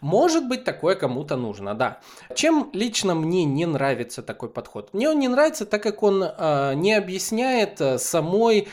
Может 0.00 0.46
быть, 0.46 0.64
такое 0.64 0.94
кому-то 0.94 1.36
нужно, 1.36 1.74
да. 1.74 2.00
Чем 2.34 2.70
лично 2.72 3.14
мне 3.14 3.44
не 3.44 3.66
нравится 3.66 4.22
такой 4.22 4.50
подход? 4.50 4.92
Мне 4.92 5.08
он 5.08 5.18
не 5.18 5.28
нравится, 5.28 5.64
так 5.64 5.82
как 5.82 6.02
он 6.02 6.22
э, 6.22 6.74
не 6.74 6.92
объясняет 6.92 7.80
э, 7.80 7.98
самой 7.98 8.68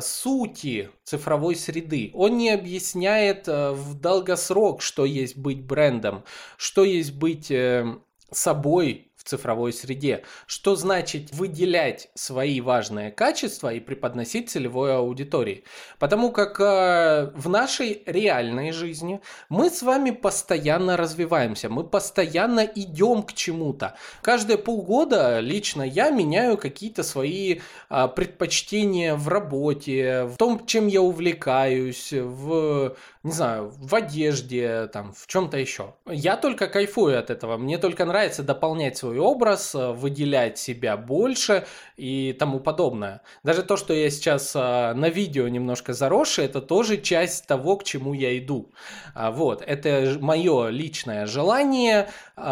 сути 0.00 0.90
цифровой 1.04 1.56
среды. 1.56 2.10
Он 2.14 2.36
не 2.36 2.50
объясняет 2.50 3.48
э, 3.48 3.72
в 3.72 3.94
долгосрок, 3.94 4.82
что 4.82 5.04
есть 5.04 5.36
быть 5.36 5.62
брендом, 5.62 6.24
что 6.56 6.84
есть 6.84 7.14
быть 7.14 7.50
э, 7.50 7.98
собой 8.30 9.09
в 9.20 9.28
цифровой 9.28 9.72
среде. 9.72 10.24
Что 10.46 10.76
значит 10.76 11.32
выделять 11.32 12.08
свои 12.14 12.60
важные 12.62 13.10
качества 13.10 13.72
и 13.72 13.80
преподносить 13.80 14.50
целевой 14.50 14.96
аудитории. 14.96 15.64
Потому 15.98 16.32
как 16.32 16.58
э, 16.58 17.30
в 17.34 17.48
нашей 17.50 18.02
реальной 18.06 18.72
жизни 18.72 19.20
мы 19.50 19.68
с 19.68 19.82
вами 19.82 20.10
постоянно 20.10 20.96
развиваемся, 20.96 21.68
мы 21.68 21.84
постоянно 21.84 22.60
идем 22.60 23.22
к 23.22 23.34
чему-то. 23.34 23.94
Каждые 24.22 24.56
полгода 24.56 25.40
лично 25.40 25.82
я 25.82 26.10
меняю 26.10 26.56
какие-то 26.56 27.02
свои 27.02 27.60
э, 27.90 28.08
предпочтения 28.16 29.14
в 29.14 29.28
работе, 29.28 30.24
в 30.24 30.36
том, 30.38 30.64
чем 30.64 30.86
я 30.86 31.02
увлекаюсь, 31.02 32.12
в 32.12 32.96
не 33.22 33.32
знаю, 33.32 33.70
в 33.76 33.94
одежде, 33.94 34.86
там, 34.86 35.12
в 35.12 35.26
чем-то 35.26 35.58
еще. 35.58 35.94
Я 36.06 36.38
только 36.38 36.68
кайфую 36.68 37.18
от 37.18 37.28
этого. 37.28 37.58
Мне 37.58 37.76
только 37.76 38.06
нравится 38.06 38.42
дополнять 38.42 38.96
свой 38.96 39.09
образ, 39.18 39.74
э, 39.74 39.92
выделять 39.92 40.58
себя 40.58 40.96
больше 40.96 41.66
и 41.96 42.34
тому 42.38 42.60
подобное. 42.60 43.22
Даже 43.42 43.62
то, 43.62 43.76
что 43.76 43.92
я 43.92 44.10
сейчас 44.10 44.52
э, 44.54 44.92
на 44.94 45.08
видео 45.08 45.48
немножко 45.48 45.92
заросший, 45.92 46.44
это 46.44 46.60
тоже 46.60 46.96
часть 46.96 47.46
того, 47.46 47.76
к 47.76 47.84
чему 47.84 48.14
я 48.14 48.38
иду. 48.38 48.70
А, 49.14 49.30
вот, 49.30 49.62
это 49.66 50.16
мое 50.20 50.68
личное 50.68 51.26
желание 51.26 52.08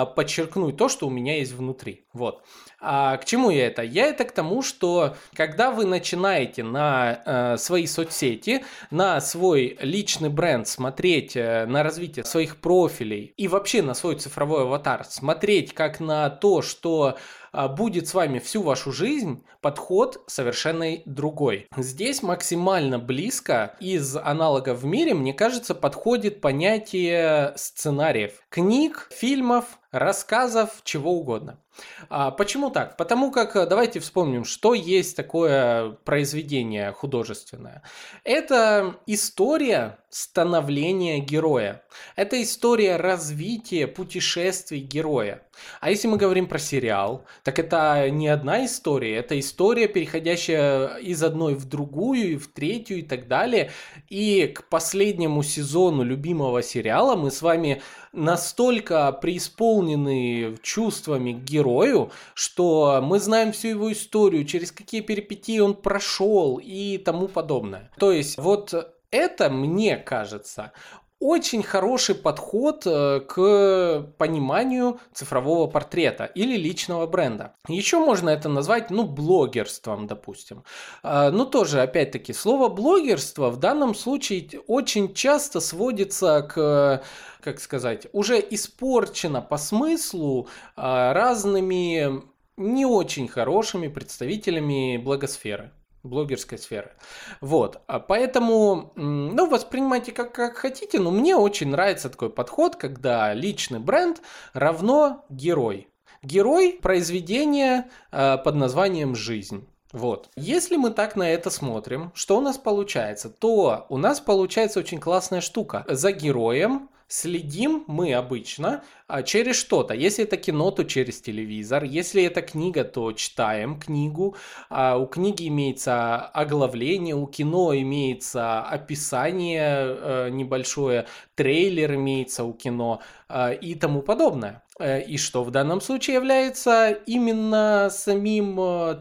подчеркнуть 0.07 0.77
то, 0.77 0.89
что 0.89 1.07
у 1.07 1.11
меня 1.11 1.39
есть 1.39 1.53
внутри. 1.53 2.07
Вот. 2.13 2.45
А 2.81 3.17
к 3.17 3.25
чему 3.25 3.51
я 3.51 3.67
это? 3.67 3.83
Я 3.83 4.07
это 4.07 4.25
к 4.25 4.33
тому, 4.33 4.63
что 4.63 5.17
когда 5.35 5.71
вы 5.71 5.85
начинаете 5.85 6.63
на 6.63 7.23
э, 7.25 7.57
свои 7.57 7.87
соцсети, 7.87 8.65
на 8.91 9.21
свой 9.21 9.77
личный 9.81 10.29
бренд 10.29 10.69
смотреть 10.69 11.37
э, 11.37 11.67
на 11.67 11.83
развитие 11.83 12.25
своих 12.25 12.57
профилей 12.59 13.33
и 13.37 13.49
вообще 13.49 13.83
на 13.83 13.95
свой 13.95 14.17
цифровой 14.17 14.63
аватар, 14.63 15.05
смотреть 15.05 15.75
как 15.75 15.99
на 15.99 16.31
то, 16.31 16.63
что 16.63 17.17
а, 17.48 17.48
будет 17.53 18.09
с 18.09 18.15
вами 18.15 18.39
всю 18.39 18.63
вашу 18.63 18.93
жизнь, 18.93 19.45
подход 19.61 20.23
совершенно 20.27 20.99
другой. 21.07 21.67
Здесь 21.77 22.23
максимально 22.23 22.99
близко 22.99 23.77
из 23.81 24.17
аналогов 24.17 24.81
в 24.81 24.87
мире, 24.87 25.15
мне 25.15 25.35
кажется, 25.35 25.75
подходит 25.75 26.41
понятие 26.41 27.53
сценариев, 27.57 28.33
книг, 28.49 29.09
фильмов, 29.11 29.79
рассказов, 29.91 30.81
чего 30.85 31.13
угодно. 31.13 31.61
А, 32.09 32.31
почему 32.31 32.71
так? 32.71 32.97
Потому 32.97 33.31
как 33.31 33.57
э, 33.57 33.67
давайте 33.67 34.01
вспомним, 34.01 34.45
что 34.45 34.75
есть 34.75 35.17
такое 35.17 35.91
произведение 36.05 36.93
художественное. 36.93 37.83
Это 38.25 38.97
история 39.07 39.99
становления 40.11 41.19
героя. 41.19 41.83
Это 42.17 42.43
история 42.43 42.97
развития 42.97 43.87
путешествий 43.87 44.81
героя. 44.81 45.43
А 45.81 45.91
если 45.91 46.09
мы 46.09 46.17
говорим 46.17 46.47
про 46.47 46.59
сериал, 46.59 47.25
так 47.43 47.59
это 47.59 48.09
не 48.11 48.29
одна 48.29 48.65
история, 48.65 49.17
это 49.17 49.39
история, 49.39 49.89
переходящая 49.89 50.97
из 50.99 51.23
одной 51.23 51.55
в 51.55 51.69
другую, 51.69 52.33
и 52.33 52.37
в 52.37 52.49
третью 52.49 52.99
и 52.99 53.03
так 53.03 53.29
далее. 53.29 53.71
И 54.09 54.47
к 54.47 54.69
последнему 54.69 55.43
сезону 55.43 56.05
любимого 56.05 56.63
сериала 56.63 57.17
мы 57.17 57.31
с 57.31 57.43
вами 57.43 57.83
настолько 58.13 59.13
преисполнены 59.13 60.57
чувствами 60.63 61.33
к 61.33 61.45
герою, 61.69 62.11
что 62.35 63.01
мы 63.03 63.21
знаем 63.21 63.53
всю 63.53 63.69
его 63.69 63.93
историю, 63.93 64.45
через 64.45 64.73
какие 64.73 65.01
перипетии 65.01 65.59
он 65.59 65.75
прошел 65.75 66.61
и 66.63 66.99
тому 66.99 67.29
подобное. 67.29 67.91
То 67.99 68.13
есть 68.13 68.39
вот 68.39 68.75
это, 69.11 69.51
мне 69.51 69.97
кажется, 69.97 70.73
очень 71.21 71.63
хороший 71.63 72.15
подход 72.15 72.83
э, 72.87 73.21
к 73.21 74.07
пониманию 74.19 75.01
цифрового 75.13 75.67
портрета 75.67 76.25
или 76.27 76.57
личного 76.57 77.07
бренда. 77.07 77.55
Еще 77.67 77.99
можно 77.99 78.31
это 78.31 78.49
назвать, 78.49 78.91
ну, 78.91 79.05
блогерством, 79.05 80.07
допустим. 80.07 80.65
А, 81.03 81.31
ну, 81.31 81.45
тоже, 81.45 81.81
опять-таки, 81.83 82.33
слово 82.33 82.69
блогерство 82.69 83.51
в 83.51 83.59
данном 83.59 83.95
случае 83.95 84.49
очень 84.67 85.15
часто 85.15 85.61
сводится 85.61 86.43
к 86.43 87.03
как 87.41 87.61
сказать, 87.61 88.09
уже 88.13 88.45
испорчено 88.51 89.41
по 89.41 89.57
смыслу 89.59 90.49
а, 90.77 91.15
разными 91.15 92.23
не 92.57 92.85
очень 92.85 93.29
хорошими 93.29 93.89
представителями 93.89 94.97
благосферы 94.97 95.71
блогерской 96.09 96.59
сферы. 96.59 96.93
Вот, 97.41 97.81
а 97.87 98.01
поэтому, 98.01 98.93
ну, 98.97 99.49
воспринимайте 99.49 100.13
как, 100.13 100.33
как 100.33 100.57
хотите, 100.57 100.99
но 100.99 101.11
мне 101.11 101.37
очень 101.37 101.69
нравится 101.69 102.11
такой 102.11 102.31
подход, 102.31 102.77
когда 102.77 103.33
личный 103.35 103.79
бренд 103.79 104.21
равно 104.53 105.25
герой. 105.29 105.89
Герой 106.23 106.79
произведения 106.83 107.89
э, 108.11 108.39
под 108.39 108.55
названием 108.57 109.15
«Жизнь». 109.15 109.69
Вот. 109.93 110.29
Если 110.37 110.77
мы 110.77 110.91
так 110.91 111.17
на 111.17 111.31
это 111.31 111.49
смотрим, 111.51 112.13
что 112.15 112.37
у 112.37 112.41
нас 112.41 112.59
получается? 112.59 113.31
То 113.31 113.87
у 113.89 113.97
нас 113.97 114.21
получается 114.21 114.81
очень 114.81 115.01
классная 115.01 115.41
штука. 115.41 115.85
За 115.89 116.13
героем 116.13 116.91
следим 117.07 117.85
мы 117.87 118.13
обычно 118.13 118.85
а, 119.09 119.23
через 119.23 119.57
что-то. 119.57 119.95
Если 119.95 120.25
это 120.25 120.37
кино, 120.37 120.71
то 120.71 120.85
через 120.85 121.21
телевизор. 121.23 121.83
Если 121.83 122.23
это 122.23 122.43
книга, 122.43 122.85
то 122.85 123.13
читаем 123.13 123.81
книгу. 123.81 124.37
А, 124.69 124.99
у 124.99 125.07
книги 125.07 125.49
имеется 125.49 126.19
оглавление, 126.19 127.15
у 127.15 127.27
кино 127.27 127.75
имеется 127.75 128.61
описание 128.61 129.97
э, 129.99 130.29
небольшое. 130.31 131.07
трейлер 131.35 131.95
имеется 131.95 132.45
у 132.45 132.53
кино 132.53 133.01
э, 133.31 133.55
и 133.57 133.75
тому 133.75 134.03
подобное. 134.03 134.63
Э, 134.79 135.01
и 135.01 135.17
что 135.17 135.43
в 135.43 135.51
данном 135.51 135.81
случае 135.81 136.17
является 136.17 136.91
именно 136.91 137.89
самим 137.91 138.57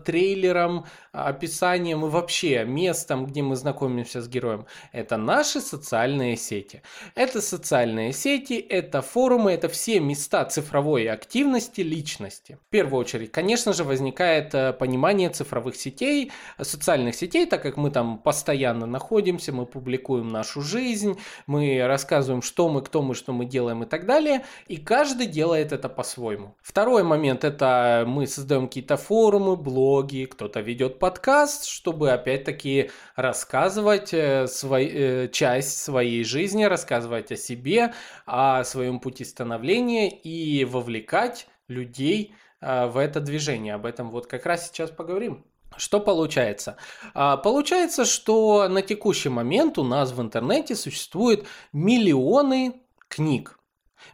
трейлером, 0.06 0.86
описанием 1.12 2.06
и 2.06 2.10
вообще 2.10 2.64
местом, 2.64 3.26
где 3.26 3.42
мы 3.42 3.56
знакомимся 3.56 4.22
с 4.22 4.30
героем. 4.30 4.66
Это 4.92 5.18
наши 5.18 5.60
социальные 5.60 6.38
сети. 6.38 6.82
Это 7.16 7.42
социальные 7.42 8.14
сети, 8.14 8.54
это 8.54 9.02
форумы, 9.02 9.52
это 9.52 9.68
все 9.68 9.97
места 10.00 10.46
цифровой 10.46 11.08
активности 11.08 11.82
личности. 11.82 12.58
В 12.68 12.70
первую 12.70 13.02
очередь, 13.02 13.32
конечно 13.32 13.74
же, 13.74 13.84
возникает 13.84 14.54
э, 14.54 14.74
понимание 14.74 15.30
цифровых 15.30 15.76
сетей, 15.76 16.32
социальных 16.62 17.16
сетей, 17.16 17.46
так 17.46 17.62
как 17.62 17.78
мы 17.78 17.92
там 17.92 18.18
постоянно 18.18 18.86
находимся, 18.86 19.52
мы 19.52 19.66
публикуем 19.66 20.30
нашу 20.30 20.62
жизнь, 20.62 21.18
мы 21.46 21.86
рассказываем, 21.86 22.42
что 22.42 22.70
мы, 22.70 22.82
кто 22.82 23.02
мы, 23.02 23.16
что 23.16 23.34
мы 23.34 23.46
делаем 23.46 23.84
и 23.84 23.86
так 23.86 24.06
далее, 24.06 24.44
и 24.68 24.78
каждый 24.78 25.28
делает 25.28 25.72
это 25.72 25.90
по-своему. 25.90 26.56
Второй 26.62 27.04
момент 27.04 27.44
это 27.44 28.04
мы 28.08 28.28
создаем 28.28 28.68
какие-то 28.68 28.98
форумы, 28.98 29.56
блоги, 29.56 30.26
кто-то 30.26 30.60
ведет 30.60 31.00
подкаст, 31.00 31.66
чтобы 31.66 32.12
опять-таки 32.12 32.92
рассказывать 33.16 34.14
э, 34.14 34.48
свой, 34.48 34.86
э, 34.86 35.30
часть 35.30 35.80
своей 35.80 36.24
жизни, 36.24 36.64
рассказывать 36.64 37.32
о 37.32 37.36
себе, 37.36 37.94
о 38.26 38.64
своем 38.64 39.00
пути 39.00 39.24
становления 39.24 39.87
и 39.90 40.66
вовлекать 40.66 41.48
людей 41.68 42.36
э, 42.62 42.88
в 42.88 42.98
это 42.98 43.20
движение. 43.20 43.74
Об 43.76 43.86
этом 43.86 44.10
вот 44.10 44.28
как 44.28 44.46
раз 44.46 44.68
сейчас 44.68 44.92
поговорим. 44.92 45.46
Что 45.78 46.00
получается? 46.00 46.78
А, 47.14 47.38
получается, 47.38 48.06
что 48.06 48.68
на 48.68 48.82
текущий 48.82 49.30
момент 49.30 49.78
у 49.78 49.84
нас 49.84 50.12
в 50.12 50.22
интернете 50.22 50.76
существует 50.76 51.46
миллионы 51.72 52.82
книг, 53.08 53.60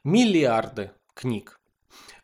миллиарды 0.03 0.91
книг. 1.13 1.59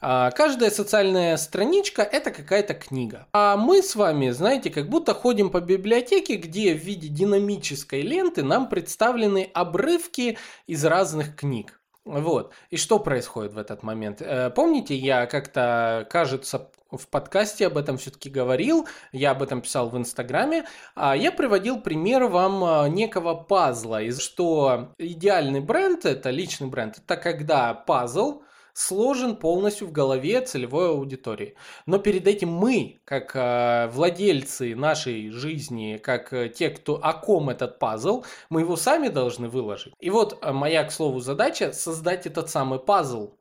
А 0.02 0.32
каждая 0.32 0.72
социальная 0.72 1.36
страничка– 1.36 2.02
это 2.04 2.32
какая-то 2.32 2.74
книга. 2.74 3.28
А 3.34 3.58
мы 3.58 3.84
с 3.84 3.96
вами, 3.96 4.30
знаете, 4.30 4.70
как 4.70 4.90
будто 4.90 5.14
ходим 5.14 5.50
по 5.50 5.60
библиотеке, 5.60 6.38
где 6.38 6.74
в 6.74 6.78
виде 6.78 7.10
динамической 7.10 8.02
ленты 8.02 8.42
нам 8.42 8.70
представлены 8.70 9.50
обрывки 9.54 10.38
из 10.68 10.86
разных 10.86 11.36
книг. 11.36 11.79
Вот. 12.10 12.52
И 12.72 12.78
что 12.78 12.98
происходит 12.98 13.54
в 13.54 13.58
этот 13.60 13.84
момент? 13.84 14.22
Э, 14.22 14.50
помните, 14.50 14.96
я 14.96 15.28
как-то, 15.28 16.08
кажется, 16.10 16.72
в 16.92 17.08
подкасте 17.08 17.68
об 17.68 17.78
этом 17.78 17.98
все-таки 18.00 18.32
говорил, 18.32 18.88
я 19.12 19.32
об 19.32 19.44
этом 19.44 19.62
писал 19.62 19.90
в 19.90 19.98
Инстаграме, 19.98 20.66
а 20.96 21.16
я 21.16 21.32
приводил 21.32 21.80
пример 21.80 22.26
вам 22.26 22.64
а, 22.64 22.90
некого 22.90 23.36
пазла, 23.36 24.02
из 24.02 24.20
что 24.20 24.90
идеальный 24.98 25.60
бренд, 25.60 26.06
это 26.06 26.32
личный 26.32 26.68
бренд, 26.68 26.98
это 26.98 27.16
когда 27.16 27.76
пазл 27.76 28.42
сложен 28.80 29.36
полностью 29.36 29.88
в 29.88 29.92
голове 29.92 30.40
целевой 30.42 30.90
аудитории. 30.90 31.56
Но 31.86 32.00
перед 32.00 32.28
этим 32.28 32.50
мы, 32.50 33.00
как 33.04 33.36
э, 33.36 33.90
владельцы 33.92 34.74
нашей 34.74 35.32
жизни, 35.32 36.00
как 36.02 36.32
э, 36.32 36.48
те, 36.48 36.70
кто 36.70 36.96
о 36.96 37.14
ком 37.14 37.50
этот 37.50 37.78
пазл, 37.78 38.24
мы 38.50 38.62
его 38.62 38.78
сами 38.78 39.10
должны 39.10 39.50
выложить. 39.50 39.94
И 40.00 40.10
вот 40.10 40.38
э, 40.42 40.54
моя, 40.54 40.86
к 40.86 40.94
слову, 40.94 41.20
задача 41.20 41.74
создать 41.74 42.26
этот 42.26 42.50
самый 42.50 42.80
пазл 42.80 43.34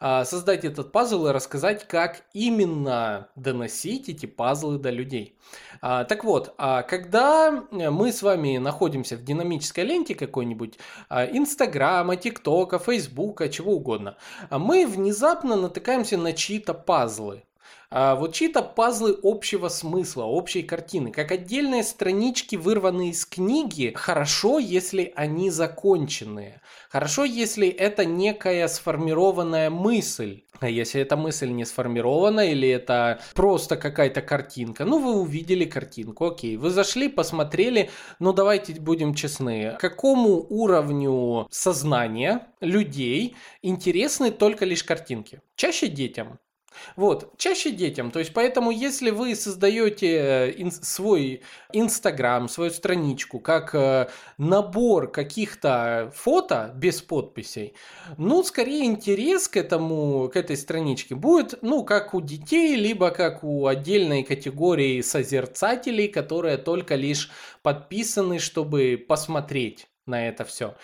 создать 0.00 0.64
этот 0.64 0.92
пазл 0.92 1.26
и 1.26 1.32
рассказать, 1.32 1.86
как 1.86 2.22
именно 2.32 3.28
доносить 3.36 4.08
эти 4.08 4.26
пазлы 4.26 4.78
до 4.78 4.90
людей. 4.90 5.38
А, 5.82 6.04
так 6.04 6.24
вот, 6.24 6.54
а 6.58 6.82
когда 6.82 7.64
мы 7.70 8.12
с 8.12 8.22
вами 8.22 8.58
находимся 8.58 9.16
в 9.16 9.22
динамической 9.22 9.84
ленте 9.84 10.14
какой-нибудь 10.14 10.78
Инстаграма, 11.10 12.16
ТикТока, 12.16 12.78
Фейсбука, 12.78 13.48
чего 13.48 13.74
угодно, 13.74 14.16
мы 14.50 14.86
внезапно 14.86 15.56
натыкаемся 15.56 16.16
на 16.16 16.32
чьи-то 16.32 16.74
пазлы. 16.74 17.44
А, 17.92 18.14
вот 18.14 18.34
чьи-то 18.34 18.62
пазлы 18.62 19.18
общего 19.22 19.68
смысла, 19.68 20.22
общей 20.22 20.62
картины, 20.62 21.10
как 21.10 21.32
отдельные 21.32 21.82
странички, 21.82 22.54
вырванные 22.54 23.10
из 23.10 23.26
книги, 23.26 23.92
хорошо, 23.96 24.60
если 24.60 25.12
они 25.16 25.50
законченные. 25.50 26.60
Хорошо, 26.88 27.24
если 27.24 27.68
это 27.68 28.04
некая 28.04 28.68
сформированная 28.68 29.70
мысль. 29.70 30.42
А 30.60 30.68
если 30.68 31.00
эта 31.00 31.16
мысль 31.16 31.48
не 31.48 31.64
сформирована 31.64 32.40
или 32.50 32.68
это 32.68 33.20
просто 33.34 33.76
какая-то 33.76 34.22
картинка, 34.22 34.84
ну 34.84 34.98
вы 34.98 35.20
увидели 35.20 35.64
картинку, 35.64 36.26
окей, 36.26 36.56
вы 36.56 36.70
зашли, 36.70 37.08
посмотрели, 37.08 37.90
ну 38.20 38.32
давайте 38.32 38.74
будем 38.74 39.14
честны, 39.14 39.76
какому 39.80 40.46
уровню 40.48 41.48
сознания 41.50 42.46
людей 42.60 43.34
интересны 43.62 44.30
только 44.30 44.64
лишь 44.64 44.84
картинки? 44.84 45.40
Чаще 45.56 45.88
детям. 45.88 46.38
Вот, 46.96 47.36
чаще 47.36 47.70
детям. 47.70 48.10
То 48.10 48.18
есть, 48.18 48.32
поэтому, 48.32 48.70
если 48.70 49.10
вы 49.10 49.34
создаете 49.34 50.06
э, 50.16 50.54
ин- 50.56 50.70
свой 50.70 51.42
Инстаграм, 51.72 52.48
свою 52.48 52.70
страничку, 52.70 53.40
как 53.40 53.74
э, 53.74 54.08
набор 54.38 55.10
каких-то 55.10 56.12
фото 56.14 56.72
без 56.76 57.02
подписей, 57.02 57.74
ну, 58.18 58.42
скорее 58.42 58.84
интерес 58.84 59.48
к 59.48 59.56
этому, 59.56 60.28
к 60.32 60.36
этой 60.36 60.56
страничке 60.56 61.14
будет, 61.14 61.58
ну, 61.62 61.84
как 61.84 62.14
у 62.14 62.20
детей, 62.20 62.76
либо 62.76 63.10
как 63.10 63.42
у 63.42 63.66
отдельной 63.66 64.22
категории 64.22 65.00
созерцателей, 65.00 66.08
которые 66.08 66.56
только 66.56 66.94
лишь 66.94 67.30
подписаны, 67.62 68.38
чтобы 68.38 69.04
посмотреть 69.08 69.88
на 70.06 70.28
это 70.28 70.44
все. 70.44 70.76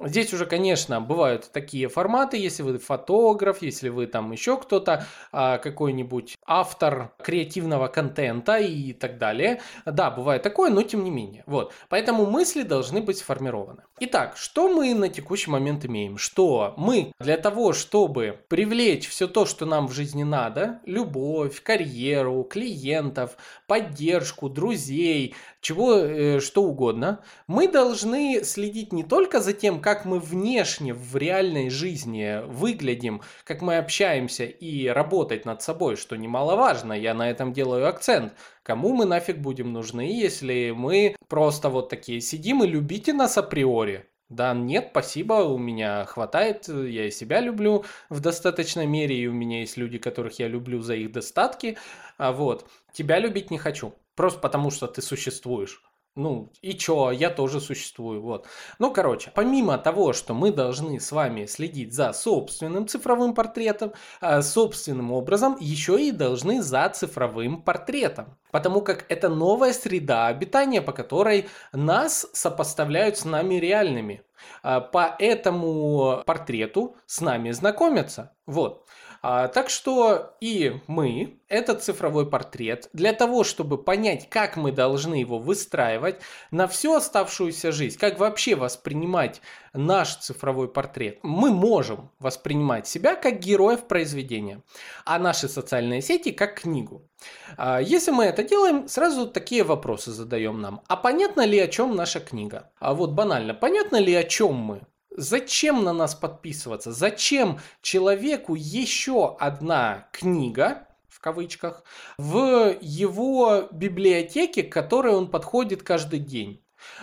Здесь 0.00 0.32
уже, 0.32 0.46
конечно, 0.46 1.00
бывают 1.00 1.50
такие 1.52 1.88
форматы, 1.88 2.36
если 2.36 2.62
вы 2.62 2.78
фотограф, 2.78 3.62
если 3.62 3.88
вы 3.88 4.06
там 4.06 4.32
еще 4.32 4.56
кто-то, 4.56 5.06
а, 5.32 5.58
какой-нибудь 5.58 6.36
автор 6.46 7.12
креативного 7.22 7.88
контента 7.88 8.58
и 8.58 8.92
так 8.94 9.18
далее. 9.18 9.60
Да, 9.84 10.10
бывает 10.10 10.42
такое, 10.42 10.70
но 10.70 10.82
тем 10.82 11.04
не 11.04 11.10
менее. 11.10 11.44
Вот. 11.46 11.72
Поэтому 11.88 12.26
мысли 12.26 12.62
должны 12.62 13.02
быть 13.02 13.18
сформированы. 13.18 13.82
Итак, 14.00 14.36
что 14.36 14.68
мы 14.68 14.94
на 14.94 15.08
текущий 15.08 15.50
момент 15.50 15.84
имеем? 15.84 16.18
Что 16.18 16.74
мы 16.76 17.12
для 17.20 17.36
того, 17.36 17.72
чтобы 17.72 18.40
привлечь 18.48 19.08
все 19.08 19.28
то, 19.28 19.46
что 19.46 19.64
нам 19.64 19.86
в 19.86 19.92
жизни 19.92 20.24
надо, 20.24 20.80
любовь, 20.86 21.62
карьеру, 21.62 22.42
клиентов, 22.42 23.36
поддержку, 23.72 24.50
друзей, 24.50 25.34
чего, 25.62 25.94
э, 25.94 26.40
что 26.40 26.62
угодно, 26.62 27.24
мы 27.46 27.68
должны 27.68 28.44
следить 28.44 28.92
не 28.92 29.02
только 29.02 29.40
за 29.40 29.54
тем, 29.54 29.80
как 29.80 30.04
мы 30.04 30.18
внешне 30.18 30.92
в 30.92 31.16
реальной 31.16 31.70
жизни 31.70 32.42
выглядим, 32.44 33.22
как 33.44 33.62
мы 33.62 33.78
общаемся 33.78 34.44
и 34.44 34.88
работать 34.88 35.46
над 35.46 35.62
собой, 35.62 35.96
что 35.96 36.16
немаловажно, 36.16 36.92
я 36.92 37.14
на 37.14 37.30
этом 37.30 37.54
делаю 37.54 37.88
акцент. 37.88 38.34
Кому 38.62 38.92
мы 38.92 39.06
нафиг 39.06 39.38
будем 39.38 39.72
нужны, 39.72 40.02
если 40.02 40.74
мы 40.76 41.16
просто 41.28 41.70
вот 41.70 41.88
такие 41.88 42.20
сидим 42.20 42.62
и 42.62 42.66
любите 42.66 43.14
нас 43.14 43.38
априори? 43.38 44.04
Да, 44.32 44.54
нет, 44.54 44.88
спасибо, 44.92 45.34
у 45.44 45.58
меня 45.58 46.06
хватает, 46.06 46.66
я 46.66 47.06
и 47.06 47.10
себя 47.10 47.40
люблю 47.40 47.84
в 48.08 48.20
достаточной 48.20 48.86
мере, 48.86 49.14
и 49.14 49.26
у 49.26 49.32
меня 49.34 49.60
есть 49.60 49.76
люди, 49.76 49.98
которых 49.98 50.38
я 50.38 50.48
люблю 50.48 50.80
за 50.80 50.94
их 50.94 51.12
достатки, 51.12 51.76
а 52.16 52.32
вот, 52.32 52.66
тебя 52.92 53.18
любить 53.18 53.50
не 53.50 53.58
хочу, 53.58 53.94
просто 54.14 54.40
потому 54.40 54.70
что 54.70 54.86
ты 54.86 55.02
существуешь. 55.02 55.82
Ну, 56.14 56.52
и 56.60 56.74
чё, 56.74 57.10
я 57.10 57.30
тоже 57.30 57.58
существую, 57.58 58.20
вот. 58.20 58.46
Ну, 58.78 58.92
короче, 58.92 59.32
помимо 59.34 59.78
того, 59.78 60.12
что 60.12 60.34
мы 60.34 60.52
должны 60.52 61.00
с 61.00 61.10
вами 61.10 61.46
следить 61.46 61.94
за 61.94 62.12
собственным 62.12 62.86
цифровым 62.86 63.34
портретом, 63.34 63.94
э, 64.20 64.42
собственным 64.42 65.10
образом, 65.10 65.56
еще 65.58 65.98
и 65.98 66.10
должны 66.12 66.60
за 66.62 66.86
цифровым 66.90 67.62
портретом. 67.62 68.36
Потому 68.50 68.82
как 68.82 69.06
это 69.08 69.30
новая 69.30 69.72
среда 69.72 70.26
обитания, 70.26 70.82
по 70.82 70.92
которой 70.92 71.48
нас 71.72 72.26
сопоставляют 72.34 73.16
с 73.16 73.24
нами 73.24 73.54
реальными. 73.54 74.22
Э, 74.62 74.82
по 74.82 75.16
этому 75.18 76.22
портрету 76.26 76.96
с 77.06 77.22
нами 77.22 77.52
знакомятся. 77.52 78.34
Вот. 78.44 78.86
А, 79.24 79.46
так 79.46 79.70
что 79.70 80.36
и 80.40 80.80
мы, 80.88 81.38
этот 81.48 81.84
цифровой 81.84 82.28
портрет, 82.28 82.88
для 82.92 83.12
того, 83.12 83.44
чтобы 83.44 83.78
понять, 83.78 84.28
как 84.28 84.56
мы 84.56 84.72
должны 84.72 85.14
его 85.14 85.38
выстраивать 85.38 86.16
на 86.50 86.66
всю 86.66 86.94
оставшуюся 86.94 87.70
жизнь, 87.70 87.98
как 87.98 88.18
вообще 88.18 88.56
воспринимать 88.56 89.40
наш 89.72 90.16
цифровой 90.16 90.66
портрет, 90.66 91.20
мы 91.22 91.52
можем 91.52 92.10
воспринимать 92.18 92.88
себя 92.88 93.14
как 93.14 93.38
героев 93.38 93.86
произведения, 93.86 94.60
а 95.04 95.20
наши 95.20 95.48
социальные 95.48 96.02
сети 96.02 96.32
как 96.32 96.60
книгу. 96.60 97.08
А, 97.56 97.80
если 97.80 98.10
мы 98.10 98.24
это 98.24 98.42
делаем, 98.42 98.88
сразу 98.88 99.28
такие 99.28 99.62
вопросы 99.62 100.10
задаем 100.10 100.60
нам. 100.60 100.82
А 100.88 100.96
понятно 100.96 101.46
ли, 101.46 101.60
о 101.60 101.68
чем 101.68 101.94
наша 101.94 102.18
книга? 102.18 102.72
А 102.80 102.92
вот 102.92 103.12
банально, 103.12 103.54
понятно 103.54 103.98
ли, 103.98 104.12
о 104.14 104.24
чем 104.24 104.54
мы? 104.54 104.80
Зачем 105.16 105.84
на 105.84 105.92
нас 105.92 106.14
подписываться? 106.14 106.92
Зачем 106.92 107.60
человеку 107.82 108.54
еще 108.54 109.36
одна 109.38 110.08
книга, 110.12 110.88
в 111.08 111.20
кавычках, 111.20 111.84
в 112.16 112.76
его 112.80 113.68
библиотеке, 113.70 114.62
к 114.62 114.72
которой 114.72 115.14
он 115.14 115.30
подходит 115.30 115.82
каждый 115.82 116.18
день? 116.18 116.62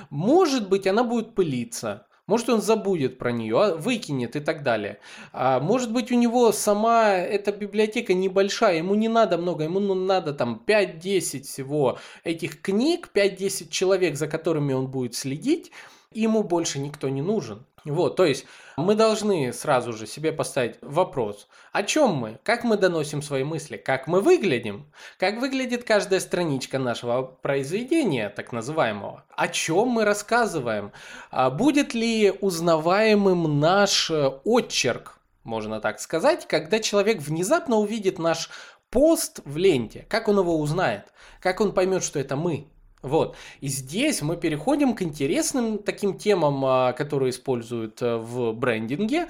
Может 0.09 0.69
быть, 0.69 0.87
она 0.87 1.03
будет 1.03 1.35
пылиться, 1.35 2.07
Может, 2.25 2.49
он 2.49 2.61
забудет 2.61 3.17
про 3.17 3.31
нее, 3.31 3.59
а 3.59 3.75
выкинет 3.75 4.35
и 4.35 4.39
так 4.39 4.61
далее. 4.61 4.99
А 5.33 5.59
может 5.59 5.91
быть, 5.91 6.11
у 6.11 6.15
него 6.15 6.51
сама 6.51 7.13
эта 7.13 7.51
библиотека 7.51 8.13
небольшая, 8.13 8.77
ему 8.77 8.93
не 8.93 9.07
надо 9.07 9.39
много, 9.39 9.63
ему 9.63 9.79
ну, 9.79 9.95
надо 9.95 10.33
там 10.33 10.61
5-10 10.67 11.43
всего 11.43 11.97
этих 12.23 12.61
книг, 12.61 13.09
5-10 13.15 13.69
человек, 13.69 14.15
за 14.15 14.27
которыми 14.27 14.73
он 14.73 14.87
будет 14.91 15.15
следить, 15.15 15.71
ему 16.13 16.43
больше 16.43 16.79
никто 16.79 17.09
не 17.09 17.23
нужен. 17.23 17.65
Вот, 17.85 18.15
то 18.15 18.25
есть 18.25 18.45
мы 18.77 18.95
должны 18.95 19.53
сразу 19.53 19.93
же 19.93 20.07
себе 20.07 20.31
поставить 20.31 20.75
вопрос, 20.81 21.47
о 21.71 21.83
чем 21.83 22.11
мы, 22.11 22.39
как 22.43 22.63
мы 22.63 22.77
доносим 22.77 23.21
свои 23.21 23.43
мысли, 23.43 23.77
как 23.77 24.07
мы 24.07 24.21
выглядим, 24.21 24.91
как 25.17 25.39
выглядит 25.39 25.83
каждая 25.83 26.19
страничка 26.19 26.79
нашего 26.79 27.23
произведения, 27.23 28.29
так 28.29 28.51
называемого, 28.51 29.23
о 29.29 29.47
чем 29.47 29.89
мы 29.89 30.05
рассказываем, 30.05 30.91
а 31.31 31.49
будет 31.49 31.93
ли 31.93 32.33
узнаваемым 32.41 33.59
наш 33.59 34.11
э, 34.11 34.31
отчерк, 34.43 35.19
можно 35.43 35.79
так 35.79 35.99
сказать, 35.99 36.47
когда 36.47 36.79
человек 36.79 37.21
внезапно 37.21 37.77
увидит 37.77 38.19
наш 38.19 38.49
пост 38.89 39.39
в 39.45 39.57
ленте, 39.57 40.05
как 40.09 40.27
он 40.27 40.39
его 40.39 40.59
узнает, 40.59 41.05
как 41.39 41.61
он 41.61 41.73
поймет, 41.73 42.03
что 42.03 42.19
это 42.19 42.35
мы, 42.35 42.67
вот. 43.01 43.35
И 43.61 43.67
здесь 43.67 44.21
мы 44.21 44.35
переходим 44.35 44.93
к 44.93 45.01
интересным 45.01 45.77
таким 45.79 46.17
темам, 46.17 46.63
а, 46.65 46.93
которые 46.93 47.29
используют 47.29 48.01
э, 48.01 48.17
в 48.17 48.51
брендинге. 48.51 49.27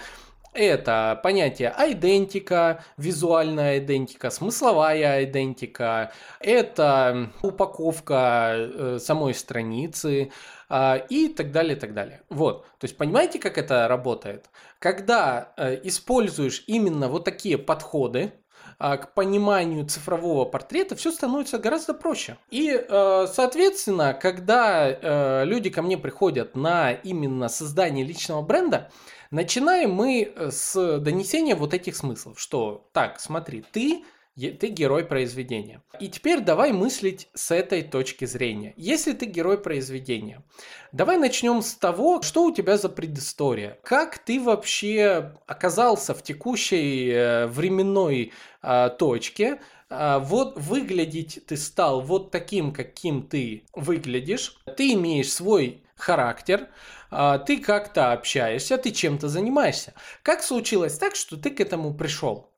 Это 0.53 1.19
понятие 1.21 1.73
идентика, 1.77 2.83
визуальная 2.97 3.77
идентика, 3.77 4.31
смысловая 4.31 5.23
идентика, 5.25 6.11
это 6.39 7.31
упаковка 7.43 8.55
э, 8.55 8.99
самой 8.99 9.35
страницы 9.35 10.31
а, 10.67 10.95
и 10.95 11.27
так 11.27 11.51
далее, 11.51 11.75
так 11.75 11.93
далее. 11.93 12.23
Вот, 12.29 12.63
то 12.79 12.85
есть 12.85 12.97
понимаете, 12.97 13.37
как 13.37 13.59
это 13.59 13.87
работает? 13.87 14.49
Когда 14.79 15.53
э, 15.55 15.79
используешь 15.83 16.63
именно 16.65 17.09
вот 17.09 17.25
такие 17.25 17.59
подходы, 17.59 18.33
к 18.79 19.13
пониманию 19.13 19.85
цифрового 19.85 20.45
портрета 20.45 20.95
все 20.95 21.11
становится 21.11 21.57
гораздо 21.59 21.93
проще. 21.93 22.37
И, 22.49 22.71
э, 22.71 23.27
соответственно, 23.31 24.13
когда 24.13 24.89
э, 24.89 25.45
люди 25.45 25.69
ко 25.69 25.81
мне 25.81 25.97
приходят 25.97 26.55
на 26.55 26.91
именно 26.91 27.49
создание 27.49 28.05
личного 28.05 28.41
бренда, 28.41 28.89
начинаем 29.31 29.93
мы 29.93 30.33
с 30.37 30.99
донесения 30.99 31.55
вот 31.55 31.73
этих 31.73 31.95
смыслов, 31.95 32.39
что 32.39 32.87
так, 32.93 33.19
смотри, 33.19 33.63
ты 33.69 34.03
ты 34.47 34.67
герой 34.67 35.03
произведения. 35.03 35.81
И 35.99 36.07
теперь 36.07 36.39
давай 36.39 36.71
мыслить 36.71 37.29
с 37.33 37.51
этой 37.51 37.83
точки 37.83 38.25
зрения. 38.25 38.73
Если 38.77 39.13
ты 39.13 39.25
герой 39.25 39.57
произведения, 39.57 40.43
давай 40.91 41.17
начнем 41.17 41.61
с 41.61 41.73
того, 41.73 42.21
что 42.21 42.45
у 42.45 42.53
тебя 42.53 42.77
за 42.77 42.89
предыстория. 42.89 43.77
Как 43.83 44.17
ты 44.19 44.39
вообще 44.39 45.33
оказался 45.45 46.13
в 46.13 46.23
текущей 46.23 47.09
э, 47.11 47.47
временной 47.47 48.31
э, 48.61 48.89
точке, 48.97 49.59
э, 49.89 50.19
вот 50.19 50.57
выглядеть 50.57 51.45
ты 51.45 51.57
стал 51.57 52.01
вот 52.01 52.31
таким, 52.31 52.71
каким 52.71 53.27
ты 53.27 53.65
выглядишь. 53.73 54.57
Ты 54.77 54.93
имеешь 54.93 55.33
свой 55.33 55.83
характер, 55.95 56.69
ты 57.45 57.59
как-то 57.59 58.13
общаешься, 58.13 58.77
ты 58.77 58.91
чем-то 58.91 59.27
занимаешься. 59.27 59.93
Как 60.23 60.43
случилось 60.43 60.97
так, 60.97 61.15
что 61.15 61.35
ты 61.35 61.49
к 61.49 61.59
этому 61.59 61.93
пришел? 61.93 62.49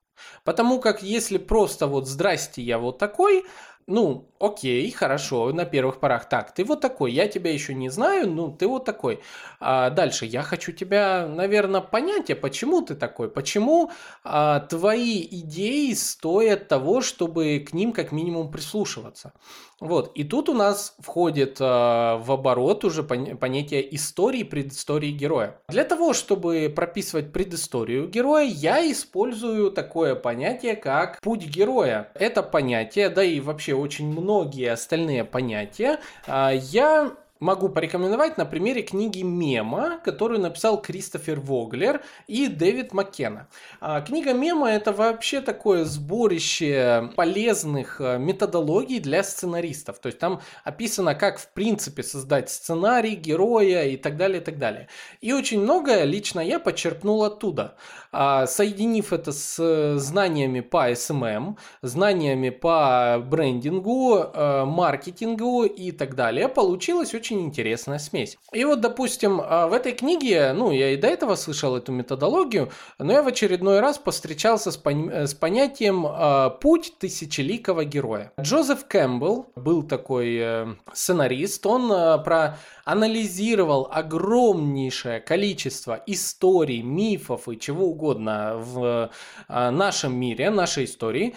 Потому 0.44 0.80
как 0.80 1.04
если 1.04 1.38
просто 1.38 1.88
вот 1.88 2.08
«здрасте, 2.08 2.62
я 2.62 2.78
вот 2.78 2.98
такой», 2.98 3.46
ну, 3.92 4.32
окей, 4.40 4.90
хорошо, 4.92 5.52
на 5.52 5.66
первых 5.66 6.00
порах 6.00 6.30
так, 6.30 6.54
ты 6.54 6.64
вот 6.64 6.82
такой, 6.82 7.12
я 7.12 7.28
тебя 7.28 7.52
еще 7.52 7.74
не 7.74 7.90
знаю, 7.90 8.30
ну, 8.30 8.50
ты 8.52 8.68
вот 8.68 8.86
такой. 8.86 9.20
А 9.60 9.90
дальше, 9.90 10.26
я 10.26 10.42
хочу 10.42 10.72
тебя, 10.72 11.28
наверное, 11.28 11.82
понять, 11.82 12.32
а 12.32 12.36
почему 12.36 12.82
ты 12.82 12.96
такой, 12.96 13.30
почему 13.30 13.92
а, 14.24 14.62
твои 14.62 15.22
идеи 15.30 15.94
стоят 15.94 16.70
того, 16.70 17.02
чтобы 17.02 17.66
к 17.68 17.74
ним 17.74 17.92
как 17.92 18.12
минимум 18.12 18.50
прислушиваться. 18.50 19.34
Вот, 19.82 20.12
и 20.14 20.24
тут 20.24 20.48
у 20.48 20.54
нас 20.54 20.96
входит 21.00 21.60
э, 21.60 21.64
в 21.64 22.32
оборот 22.32 22.86
уже 22.86 23.02
понятие 23.02 23.96
истории, 23.96 24.44
предыстории 24.44 25.10
героя. 25.10 25.60
Для 25.70 25.84
того, 25.84 26.14
чтобы 26.14 26.72
прописывать 26.74 27.34
предысторию 27.34 28.08
героя, 28.08 28.46
я 28.46 28.80
использую 28.92 29.72
такое 29.72 30.14
понятие, 30.14 30.76
как 30.76 31.20
путь 31.20 31.48
героя. 31.48 32.12
Это 32.14 32.44
понятие, 32.44 33.10
да 33.10 33.24
и 33.24 33.40
вообще 33.40 33.74
очень 33.82 34.12
многие 34.12 34.72
остальные 34.72 35.24
понятия, 35.24 36.00
э, 36.28 36.52
я 36.56 37.12
могу 37.42 37.70
порекомендовать 37.70 38.38
на 38.38 38.46
примере 38.46 38.84
книги 38.84 39.24
«Мема», 39.24 40.00
которую 40.06 40.40
написал 40.40 40.80
Кристофер 40.80 41.40
Воглер 41.40 42.02
и 42.28 42.48
Дэвид 42.48 42.94
Маккена. 42.94 43.48
А, 43.82 44.00
книга 44.02 44.34
«Мема»— 44.34 44.70
это 44.72 44.94
вообще 44.94 45.42
такое 45.42 45.84
сборище 45.84 47.10
полезных 47.16 48.00
а, 48.00 48.18
методологий 48.18 49.00
для 49.00 49.24
сценаристов. 49.24 49.98
То 50.00 50.08
есть 50.08 50.20
там 50.20 50.42
описано, 50.64 51.16
как 51.16 51.40
в 51.40 51.48
принципе 51.50 52.04
создать 52.04 52.52
сценарий, 52.52 53.16
героя 53.16 53.86
и 53.86 53.98
так 53.98 54.18
далее, 54.18 54.40
и 54.40 54.44
так 54.44 54.60
далее. 54.60 54.88
И 55.20 55.34
очень 55.34 55.62
многое 55.62 56.04
лично 56.04 56.42
я 56.42 56.60
подчеркнул 56.60 57.24
оттуда. 57.24 57.76
А, 58.12 58.46
соединив 58.46 59.14
это 59.14 59.32
с 59.32 59.98
знаниями 59.98 60.60
по 60.60 60.92
SMM, 60.92 61.58
знаниями 61.82 62.52
по 62.52 63.20
брендингу, 63.26 64.28
маркетингу 64.66 65.64
и 65.64 65.92
так 65.92 66.14
далее, 66.14 66.48
получилось 66.48 67.16
очень 67.16 67.31
очень 67.32 67.46
интересная 67.46 68.00
смесь. 68.00 68.38
И 68.52 68.66
вот, 68.66 68.82
допустим, 68.82 69.42
а, 69.44 69.68
в 69.68 69.74
этой 69.74 69.94
книге, 69.94 70.54
ну, 70.54 70.72
я 70.72 70.92
и 70.92 70.98
до 70.98 71.08
этого 71.08 71.36
слышал 71.36 71.76
эту 71.76 71.92
методологию, 71.92 72.70
но 73.00 73.14
я 73.14 73.24
в 73.24 73.28
очередной 73.28 73.80
раз 73.80 73.98
повстречался 73.98 74.72
с, 74.72 74.78
пон- 74.78 75.10
э, 75.10 75.28
с 75.28 75.34
понятием 75.34 76.06
э, 76.06 76.50
«путь 76.62 76.94
тысячеликого 77.00 77.86
героя». 77.86 78.32
Джозеф 78.40 78.86
Кэмпбелл 78.86 79.52
был 79.56 79.84
такой 79.84 80.38
э, 80.40 80.68
сценарист, 80.94 81.66
он 81.66 81.92
э, 81.92 82.18
проанализировал 82.24 83.88
огромнейшее 83.92 85.22
количество 85.22 86.02
историй, 86.06 86.82
мифов 86.82 87.48
и 87.48 87.60
чего 87.60 87.86
угодно 87.86 88.56
в 88.58 89.12
э, 89.48 89.70
нашем 89.70 90.16
мире, 90.16 90.50
нашей 90.50 90.86
истории, 90.86 91.36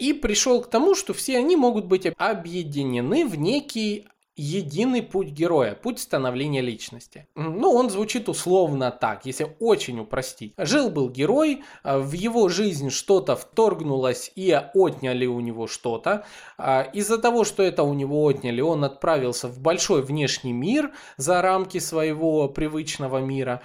и 0.00 0.12
пришел 0.12 0.62
к 0.62 0.70
тому, 0.70 0.94
что 0.94 1.12
все 1.12 1.38
они 1.38 1.56
могут 1.56 1.86
быть 1.86 2.06
объединены 2.16 3.26
в 3.26 3.36
некий 3.36 4.06
единый 4.38 5.02
путь 5.02 5.28
героя, 5.28 5.74
путь 5.74 5.98
становления 5.98 6.60
личности. 6.60 7.26
Ну, 7.34 7.72
он 7.72 7.90
звучит 7.90 8.28
условно 8.28 8.90
так, 8.90 9.26
если 9.26 9.56
очень 9.58 9.98
упростить. 9.98 10.54
Жил-был 10.56 11.10
герой, 11.10 11.62
а, 11.82 11.98
в 11.98 12.12
его 12.12 12.48
жизнь 12.48 12.90
что-то 12.90 13.36
вторгнулось 13.36 14.30
и 14.34 14.52
отняли 14.74 15.26
у 15.26 15.40
него 15.40 15.66
что-то. 15.66 16.24
А, 16.56 16.82
из-за 16.92 17.18
того, 17.18 17.44
что 17.44 17.62
это 17.62 17.82
у 17.82 17.94
него 17.94 18.22
отняли, 18.22 18.60
он 18.60 18.84
отправился 18.84 19.48
в 19.48 19.60
большой 19.60 20.02
внешний 20.02 20.52
мир 20.52 20.92
за 21.16 21.42
рамки 21.42 21.78
своего 21.78 22.48
привычного 22.48 23.18
мира. 23.18 23.60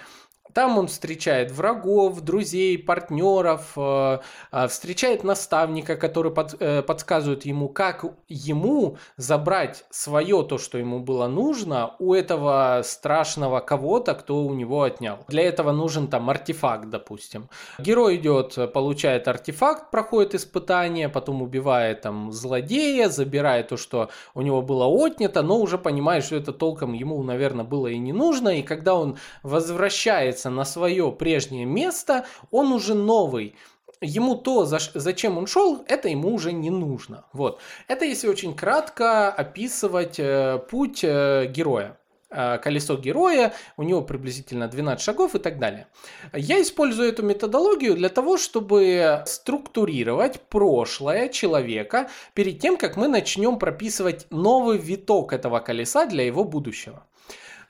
Там 0.54 0.78
он 0.78 0.86
встречает 0.86 1.50
врагов, 1.50 2.20
друзей, 2.20 2.78
партнеров, 2.78 3.72
э, 3.76 4.20
э, 4.52 4.68
встречает 4.68 5.24
наставника, 5.24 5.96
который 5.96 6.30
под, 6.30 6.54
э, 6.60 6.82
подсказывает 6.82 7.44
ему, 7.44 7.68
как 7.68 8.04
ему 8.28 8.96
забрать 9.16 9.84
свое 9.90 10.44
то, 10.44 10.58
что 10.58 10.78
ему 10.78 11.00
было 11.00 11.26
нужно, 11.26 11.96
у 11.98 12.14
этого 12.14 12.82
страшного 12.84 13.58
кого-то, 13.58 14.14
кто 14.14 14.44
у 14.44 14.54
него 14.54 14.82
отнял. 14.82 15.24
Для 15.26 15.42
этого 15.42 15.72
нужен 15.72 16.06
там 16.06 16.30
артефакт, 16.30 16.88
допустим. 16.88 17.48
Герой 17.78 18.16
идет, 18.16 18.72
получает 18.72 19.26
артефакт, 19.26 19.90
проходит 19.90 20.36
испытание, 20.36 21.08
потом 21.08 21.42
убивает 21.42 22.02
там 22.02 22.30
злодея, 22.30 23.08
забирает 23.08 23.68
то, 23.68 23.76
что 23.76 24.08
у 24.34 24.42
него 24.42 24.62
было 24.62 24.86
отнято, 24.86 25.42
но 25.42 25.58
уже 25.58 25.78
понимает, 25.78 26.24
что 26.24 26.36
это 26.36 26.52
толком 26.52 26.92
ему, 26.92 27.20
наверное, 27.24 27.64
было 27.64 27.88
и 27.88 27.98
не 27.98 28.12
нужно. 28.12 28.50
И 28.50 28.62
когда 28.62 28.94
он 28.94 29.16
возвращается 29.42 30.43
возвращается 30.44 30.50
на 30.50 30.64
свое 30.64 31.10
прежнее 31.12 31.66
место, 31.66 32.24
он 32.50 32.72
уже 32.72 32.94
новый 32.94 33.54
ему 34.00 34.34
то, 34.34 34.64
за, 34.66 34.78
зачем 34.94 35.38
он 35.38 35.46
шел, 35.46 35.84
это 35.88 36.08
ему 36.08 36.34
уже 36.34 36.52
не 36.52 36.70
нужно. 36.70 37.24
Вот. 37.32 37.60
Это 37.88 38.04
если 38.04 38.28
очень 38.28 38.54
кратко 38.54 39.32
описывать 39.32 40.18
э, 40.18 40.58
путь 40.70 41.04
э, 41.04 41.46
героя. 41.46 41.96
Э, 42.30 42.58
колесо 42.58 42.96
героя, 42.96 43.52
у 43.78 43.82
него 43.82 44.02
приблизительно 44.02 44.68
12 44.68 45.02
шагов 45.02 45.34
и 45.34 45.38
так 45.38 45.58
далее. 45.58 45.86
Я 46.34 46.60
использую 46.60 47.08
эту 47.08 47.22
методологию 47.22 47.94
для 47.94 48.08
того, 48.08 48.36
чтобы 48.36 49.22
структурировать 49.26 50.40
прошлое 50.50 51.28
человека 51.28 52.08
перед 52.34 52.58
тем, 52.60 52.76
как 52.76 52.96
мы 52.96 53.08
начнем 53.08 53.58
прописывать 53.58 54.26
новый 54.30 54.76
виток 54.78 55.32
этого 55.32 55.60
колеса 55.60 56.06
для 56.06 56.24
его 56.26 56.44
будущего. 56.44 57.06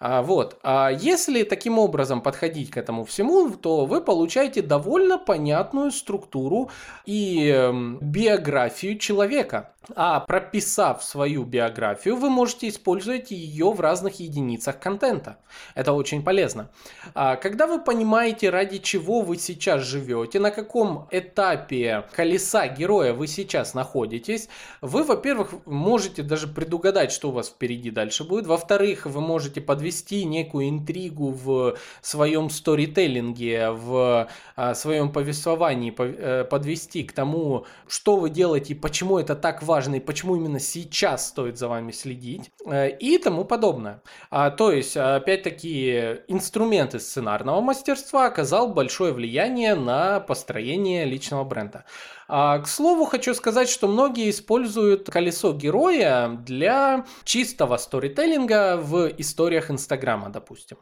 А, 0.06 0.20
вот. 0.20 0.58
А 0.62 0.90
если 0.90 1.44
таким 1.44 1.78
образом 1.78 2.20
подходить 2.20 2.70
к 2.70 2.76
этому 2.76 3.06
всему, 3.06 3.48
то 3.48 3.86
вы 3.86 4.02
получаете 4.02 4.60
довольно 4.60 5.16
понятную 5.16 5.90
структуру 5.92 6.68
и 7.06 7.48
эм, 7.48 7.98
биографию 8.02 8.98
человека. 8.98 9.70
А 9.94 10.20
прописав 10.20 11.02
свою 11.02 11.44
биографию, 11.44 12.16
вы 12.16 12.30
можете 12.30 12.68
использовать 12.68 13.30
ее 13.30 13.70
в 13.72 13.80
разных 13.80 14.20
единицах 14.20 14.78
контента. 14.78 15.38
Это 15.74 15.92
очень 15.92 16.22
полезно. 16.22 16.70
А 17.14 17.36
когда 17.36 17.66
вы 17.66 17.80
понимаете, 17.80 18.50
ради 18.50 18.78
чего 18.78 19.20
вы 19.20 19.36
сейчас 19.36 19.82
живете, 19.82 20.38
на 20.40 20.50
каком 20.50 21.06
этапе 21.10 22.04
колеса 22.12 22.66
героя 22.68 23.12
вы 23.12 23.26
сейчас 23.26 23.74
находитесь, 23.74 24.48
вы, 24.80 25.02
во-первых, 25.02 25.54
можете 25.66 26.22
даже 26.22 26.46
предугадать, 26.46 27.12
что 27.12 27.28
у 27.28 27.32
вас 27.32 27.48
впереди 27.48 27.90
дальше 27.90 28.24
будет. 28.24 28.46
Во-вторых, 28.46 29.06
вы 29.06 29.20
можете 29.20 29.60
подвести 29.60 29.93
некую 30.02 30.68
интригу 30.68 31.30
в 31.30 31.76
своем 32.02 32.50
сторителлинге, 32.50 33.70
в 33.70 34.28
а, 34.56 34.74
своем 34.74 35.12
повествовании, 35.12 35.94
э, 35.96 36.44
подвести 36.44 37.04
к 37.04 37.12
тому, 37.12 37.66
что 37.86 38.16
вы 38.16 38.30
делаете 38.30 38.74
почему 38.74 39.18
это 39.18 39.34
так 39.34 39.62
важно 39.62 39.96
и 39.96 40.00
почему 40.00 40.36
именно 40.36 40.60
сейчас 40.60 41.28
стоит 41.28 41.58
за 41.58 41.68
вами 41.68 41.92
следить 41.92 42.50
э, 42.66 42.90
и 42.90 43.18
тому 43.18 43.44
подобное. 43.44 44.02
А, 44.30 44.50
то 44.50 44.72
есть, 44.72 44.96
опять-таки, 44.96 46.20
инструменты 46.28 47.00
сценарного 47.00 47.60
мастерства 47.60 48.26
оказал 48.26 48.68
большое 48.68 49.12
влияние 49.12 49.74
на 49.74 50.20
построение 50.20 51.04
личного 51.04 51.44
бренда. 51.44 51.84
А, 52.26 52.58
к 52.58 52.68
слову, 52.68 53.04
хочу 53.04 53.34
сказать, 53.34 53.68
что 53.68 53.86
многие 53.86 54.30
используют 54.30 55.10
колесо 55.10 55.52
героя 55.52 56.28
для 56.28 57.04
чистого 57.24 57.76
сторителлинга 57.76 58.76
в 58.76 59.08
историях 59.18 59.70
Инстаграма, 59.84 60.30
допустим. 60.30 60.78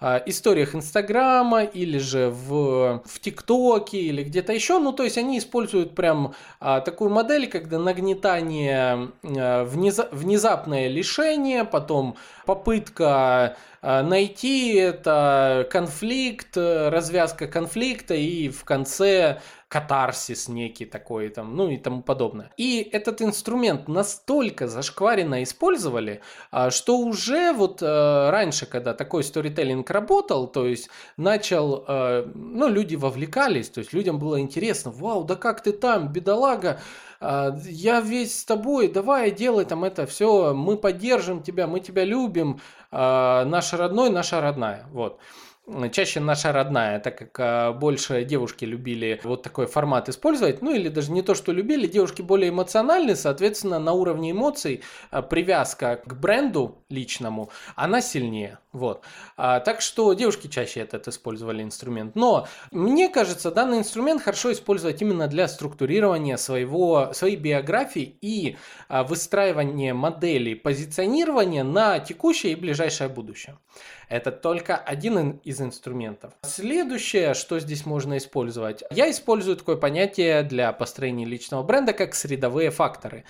А, 0.00 0.22
историях 0.26 0.74
Инстаграма 0.74 1.64
или 1.64 1.98
же 1.98 2.30
в, 2.30 3.02
в 3.04 3.20
ТикТоке 3.20 3.98
или 3.98 4.22
где-то 4.22 4.52
еще. 4.52 4.78
Ну, 4.78 4.92
то 4.92 5.02
есть 5.02 5.18
они 5.18 5.38
используют 5.38 5.96
прям 5.96 6.34
а, 6.60 6.80
такую 6.80 7.10
модель, 7.10 7.48
когда 7.48 7.78
нагнетание, 7.78 9.10
а, 9.24 9.64
внеза, 9.64 10.08
внезапное 10.12 10.88
лишение, 10.88 11.64
потом 11.64 12.16
попытка 12.44 13.56
а, 13.82 14.02
найти 14.02 14.74
это 14.74 15.66
конфликт, 15.70 16.56
развязка 16.56 17.46
конфликта 17.46 18.14
и 18.14 18.48
в 18.48 18.64
конце 18.64 19.40
катарсис 19.74 20.46
некий 20.48 20.84
такой 20.84 21.30
там, 21.30 21.56
ну 21.56 21.68
и 21.68 21.76
тому 21.76 22.00
подобное. 22.02 22.52
И 22.56 22.88
этот 22.92 23.20
инструмент 23.20 23.88
настолько 23.88 24.68
зашкваренно 24.68 25.42
использовали, 25.42 26.20
а, 26.52 26.70
что 26.70 26.98
уже 26.98 27.52
вот 27.52 27.82
э, 27.82 28.30
раньше, 28.30 28.66
когда 28.66 28.94
такой 28.94 29.24
сторителлинг 29.24 29.90
работал, 29.90 30.46
то 30.46 30.64
есть 30.64 30.90
начал, 31.16 31.84
э, 31.88 32.24
ну 32.36 32.68
люди 32.68 32.94
вовлекались, 32.94 33.68
то 33.68 33.80
есть 33.80 33.92
людям 33.92 34.20
было 34.20 34.38
интересно, 34.38 34.92
вау, 34.92 35.24
да 35.24 35.34
как 35.34 35.60
ты 35.60 35.72
там, 35.72 36.12
бедолага, 36.12 36.80
я 37.66 38.00
весь 38.00 38.40
с 38.40 38.44
тобой, 38.44 38.88
давай 38.88 39.30
делай 39.30 39.64
там 39.64 39.84
это 39.84 40.06
все, 40.06 40.52
мы 40.54 40.76
поддержим 40.76 41.42
тебя, 41.42 41.66
мы 41.66 41.80
тебя 41.80 42.04
любим, 42.04 42.60
а, 42.90 43.44
наш 43.44 43.72
родной, 43.72 44.10
наша 44.10 44.40
родная, 44.40 44.86
вот. 44.92 45.20
Чаще 45.92 46.20
наша 46.20 46.52
родная, 46.52 47.00
так 47.00 47.16
как 47.16 47.40
а, 47.40 47.72
больше 47.72 48.24
девушки 48.24 48.66
любили 48.66 49.18
вот 49.24 49.42
такой 49.42 49.66
формат 49.66 50.10
использовать, 50.10 50.60
ну 50.60 50.74
или 50.74 50.88
даже 50.88 51.10
не 51.10 51.22
то, 51.22 51.34
что 51.34 51.52
любили, 51.52 51.86
девушки 51.86 52.20
более 52.20 52.50
эмоциональны, 52.50 53.16
соответственно, 53.16 53.78
на 53.78 53.92
уровне 53.92 54.32
эмоций 54.32 54.82
а, 55.10 55.22
привязка 55.22 56.02
к 56.04 56.14
бренду 56.20 56.84
личному, 56.90 57.50
она 57.76 58.02
сильнее, 58.02 58.58
вот. 58.74 59.04
А, 59.36 59.60
так 59.60 59.80
что 59.80 60.12
девушки 60.14 60.48
чаще 60.48 60.80
этот 60.80 61.06
использовали 61.06 61.62
инструмент, 61.62 62.16
но 62.16 62.48
мне 62.72 63.08
кажется, 63.08 63.52
данный 63.52 63.78
инструмент 63.78 64.20
хорошо 64.20 64.52
использовать 64.52 65.00
именно 65.00 65.28
для 65.28 65.46
структурирования 65.46 66.36
своего, 66.36 67.12
своей 67.12 67.36
биографии 67.36 68.18
и 68.20 68.56
а, 68.88 69.04
выстраивания 69.04 69.94
модели 69.94 70.54
позиционирования 70.54 71.62
на 71.62 72.00
текущее 72.00 72.52
и 72.52 72.56
ближайшее 72.56 73.08
будущее. 73.08 73.56
Это 74.08 74.32
только 74.32 74.76
один 74.76 75.40
из 75.44 75.60
инструментов. 75.60 76.34
Следующее, 76.42 77.34
что 77.34 77.58
здесь 77.58 77.86
можно 77.86 78.16
использовать. 78.16 78.82
Я 78.90 79.10
использую 79.10 79.56
такое 79.56 79.76
понятие 79.76 80.42
для 80.42 80.72
построения 80.72 81.24
личного 81.24 81.62
бренда, 81.62 81.92
как 81.92 82.14
средовые 82.14 82.70
факторы. 82.70 83.24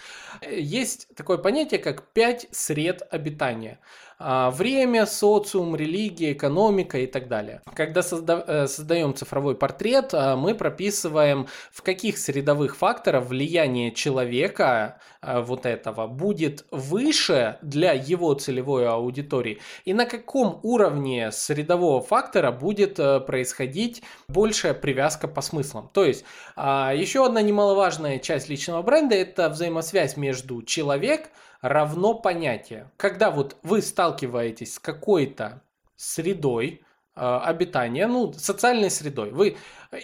Есть 0.46 1.08
такое 1.14 1.38
понятие, 1.38 1.80
как 1.80 2.12
5 2.12 2.48
сред 2.50 3.06
обитания. 3.10 3.78
А, 4.18 4.50
время, 4.50 5.06
социум, 5.06 5.74
религия, 5.74 6.32
экономика 6.32 6.98
и 6.98 7.06
так 7.06 7.28
далее. 7.28 7.62
Когда 7.74 8.00
созда- 8.00 8.44
э, 8.46 8.66
создаем 8.68 9.14
цифровой 9.14 9.56
портрет, 9.56 10.10
а, 10.12 10.36
мы 10.36 10.54
прописываем, 10.54 11.48
в 11.72 11.82
каких 11.82 12.18
средовых 12.18 12.76
факторов 12.76 13.28
влияние 13.28 13.92
человека 13.92 15.00
а, 15.20 15.40
вот 15.40 15.66
этого 15.66 16.06
будет 16.06 16.64
выше 16.70 17.58
для 17.62 17.92
его 17.92 18.34
целевой 18.34 18.88
аудитории 18.88 19.60
и 19.84 19.92
на 19.92 20.06
каком 20.06 20.60
уровне 20.62 21.32
средового 21.32 22.00
фактора 22.00 22.52
будет 22.52 22.98
э, 22.98 23.20
происходить 23.20 24.02
большая 24.28 24.74
привязка 24.74 25.26
по 25.28 25.40
смыслам. 25.40 25.90
То 25.92 26.04
есть 26.04 26.24
еще 26.56 27.24
одна 27.26 27.42
немаловажная 27.42 28.18
часть 28.18 28.48
личного 28.48 28.82
бренда 28.82 29.14
это 29.14 29.48
взаимосвязь 29.48 30.16
между 30.16 30.62
человек, 30.62 31.30
равно 31.64 32.12
понятие. 32.12 32.90
Когда 32.98 33.30
вот 33.30 33.56
вы 33.62 33.80
сталкиваетесь 33.80 34.74
с 34.74 34.78
какой-то 34.78 35.62
средой, 35.96 36.83
обитания, 37.14 38.06
ну, 38.06 38.32
социальной 38.32 38.90
средой. 38.90 39.30
Вы, 39.30 39.56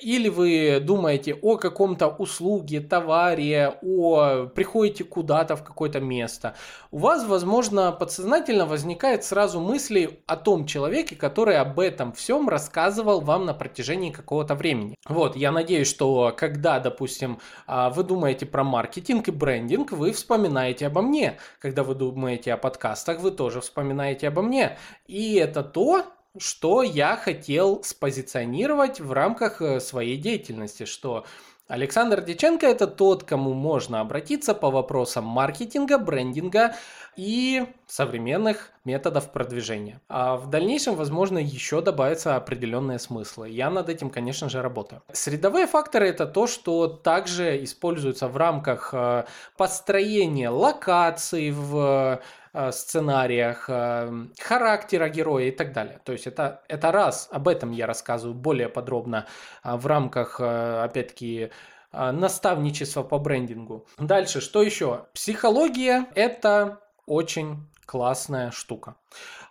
или 0.03 0.29
вы 0.29 0.81
думаете 0.81 1.35
о 1.35 1.57
каком-то 1.57 2.09
услуге, 2.09 2.81
товаре, 2.81 3.79
о 3.83 4.47
приходите 4.47 5.05
куда-то 5.05 5.57
в 5.57 5.65
какое-то 5.65 6.01
место. 6.01 6.55
У 6.91 6.99
вас, 6.99 7.25
возможно, 7.25 7.93
подсознательно 7.93 8.67
возникает 8.67 9.25
сразу 9.25 9.61
мысли 9.61 10.21
о 10.27 10.37
том 10.37 10.67
человеке, 10.67 11.17
который 11.17 11.57
об 11.57 11.81
этом 11.81 12.13
всем 12.13 12.49
рассказывал 12.49 13.21
вам 13.21 13.47
на 13.47 13.55
протяжении 13.55 14.11
какого-то 14.11 14.55
времени. 14.55 14.97
Вот, 15.09 15.37
я 15.37 15.53
надеюсь, 15.53 15.89
что 15.89 16.33
когда, 16.37 16.79
допустим, 16.79 17.41
а, 17.67 17.91
вы 17.91 18.05
думаете 18.05 18.47
про 18.47 18.65
маркетинг 18.65 19.29
и 19.29 19.33
брендинг, 19.33 19.93
вы 19.93 20.13
вспоминаете 20.13 20.87
обо 20.87 21.03
мне. 21.03 21.39
Когда 21.59 21.83
вы 21.83 21.95
думаете 21.95 22.53
о 22.53 22.57
подкастах, 22.57 23.21
вы 23.21 23.31
тоже 23.31 23.61
вспоминаете 23.61 24.29
обо 24.29 24.43
мне. 24.43 24.79
И 25.07 25.35
это 25.35 25.63
то, 25.63 26.05
что 26.39 26.83
я 26.83 27.17
хотел 27.17 27.83
спозиционировать 27.83 29.01
в 29.01 29.13
рамках 29.13 29.61
э, 29.61 29.81
своей 29.81 30.17
деятельности, 30.17 30.85
что 30.85 31.25
Александр 31.67 32.21
Диченко 32.21 32.67
это 32.67 32.87
тот, 32.87 33.25
кому 33.25 33.55
можно 33.55 34.01
обратиться 34.01 34.55
по 34.55 34.71
вопросам 34.71 35.25
маркетинга, 35.25 35.99
брендинга 35.99 36.75
и 37.21 37.67
современных 37.87 38.71
методов 38.85 39.31
продвижения. 39.33 40.01
А 40.09 40.37
в 40.37 40.49
дальнейшем, 40.49 40.95
возможно, 40.95 41.39
еще 41.39 41.81
добавятся 41.83 42.37
определенные 42.37 42.99
смыслы. 42.99 43.51
Я 43.51 43.71
над 43.71 43.89
этим, 43.89 44.11
конечно 44.11 44.49
же, 44.49 44.63
работаю. 44.63 45.03
Средовые 45.13 45.67
факторы 45.67 46.09
это 46.09 46.27
то, 46.27 46.47
что 46.47 46.87
также 46.89 47.63
используется 47.63 48.29
в 48.29 48.37
рамках 48.37 48.91
э, 48.95 49.25
построения 49.57 50.49
локаций 50.49 51.51
в 51.51 52.21
Э, 52.53 52.73
сценариях, 52.73 53.67
э, 53.69 54.27
характера 54.41 55.09
героя 55.09 55.45
и 55.47 55.51
так 55.53 55.73
далее. 55.73 56.01
То 56.05 56.13
есть 56.13 56.27
это, 56.27 56.63
это 56.67 56.91
раз, 56.91 57.29
об 57.31 57.47
этом 57.47 57.71
я 57.71 57.87
рассказываю 57.87 58.35
более 58.35 58.69
подробно 58.69 59.27
э, 59.63 59.77
в 59.77 59.87
рамках, 59.87 60.41
опять-таки, 60.41 61.51
наставничества 61.93 63.03
по 63.03 63.19
брендингу. 63.19 63.87
Дальше, 63.99 64.41
что 64.41 64.63
еще? 64.63 65.07
Психология– 65.13 66.07
это 66.15 66.81
очень 67.07 67.69
классная 67.87 68.51
штука. 68.51 68.97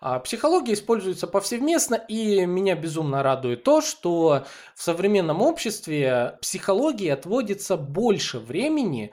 А 0.02 0.20
психология 0.20 0.74
используется 0.74 1.28
повсеместно, 1.28 1.96
и 1.96 2.46
меня 2.46 2.76
безумно 2.76 3.24
радует 3.24 3.64
то, 3.64 3.82
что 3.82 4.46
в 4.76 4.82
современном 4.82 5.42
обществе 5.42 6.38
психологии 6.42 7.10
отводится 7.10 7.78
больше 7.78 8.40
времени, 8.40 9.12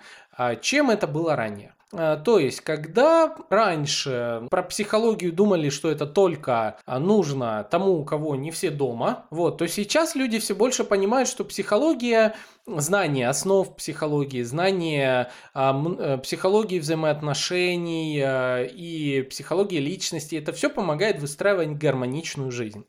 чем 0.61 0.91
это 0.91 1.07
было 1.07 1.35
ранее. 1.35 1.76
Э, 1.97 2.19
то 2.23 2.39
есть, 2.39 2.61
когда 2.61 3.35
раньше 3.49 4.47
про 4.51 4.63
психологию 4.63 5.33
думали, 5.33 5.71
что 5.71 5.91
это 5.91 6.07
только 6.07 6.79
а, 6.85 6.99
нужно 6.99 7.67
тому, 7.71 7.99
у 7.99 8.05
кого 8.05 8.37
не 8.37 8.51
все 8.51 8.71
дома, 8.71 9.27
вот, 9.31 9.59
то 9.59 9.67
сейчас 9.67 10.15
люди 10.15 10.39
все 10.39 10.55
больше 10.55 10.85
понимают, 10.85 11.29
что 11.29 11.45
психология, 11.45 12.35
знание 12.67 13.29
основ 13.29 13.75
психологии, 13.77 14.43
знание 14.43 15.31
а, 15.55 15.75
э, 15.99 16.19
психологии 16.19 16.79
взаимоотношений 16.79 18.21
а, 18.23 18.65
и 18.65 19.23
психологии 19.23 19.79
личности, 19.79 20.37
это 20.37 20.53
все 20.53 20.69
помогает 20.69 21.19
выстраивать 21.19 21.71
гармоничную 21.79 22.51
жизнь. 22.51 22.85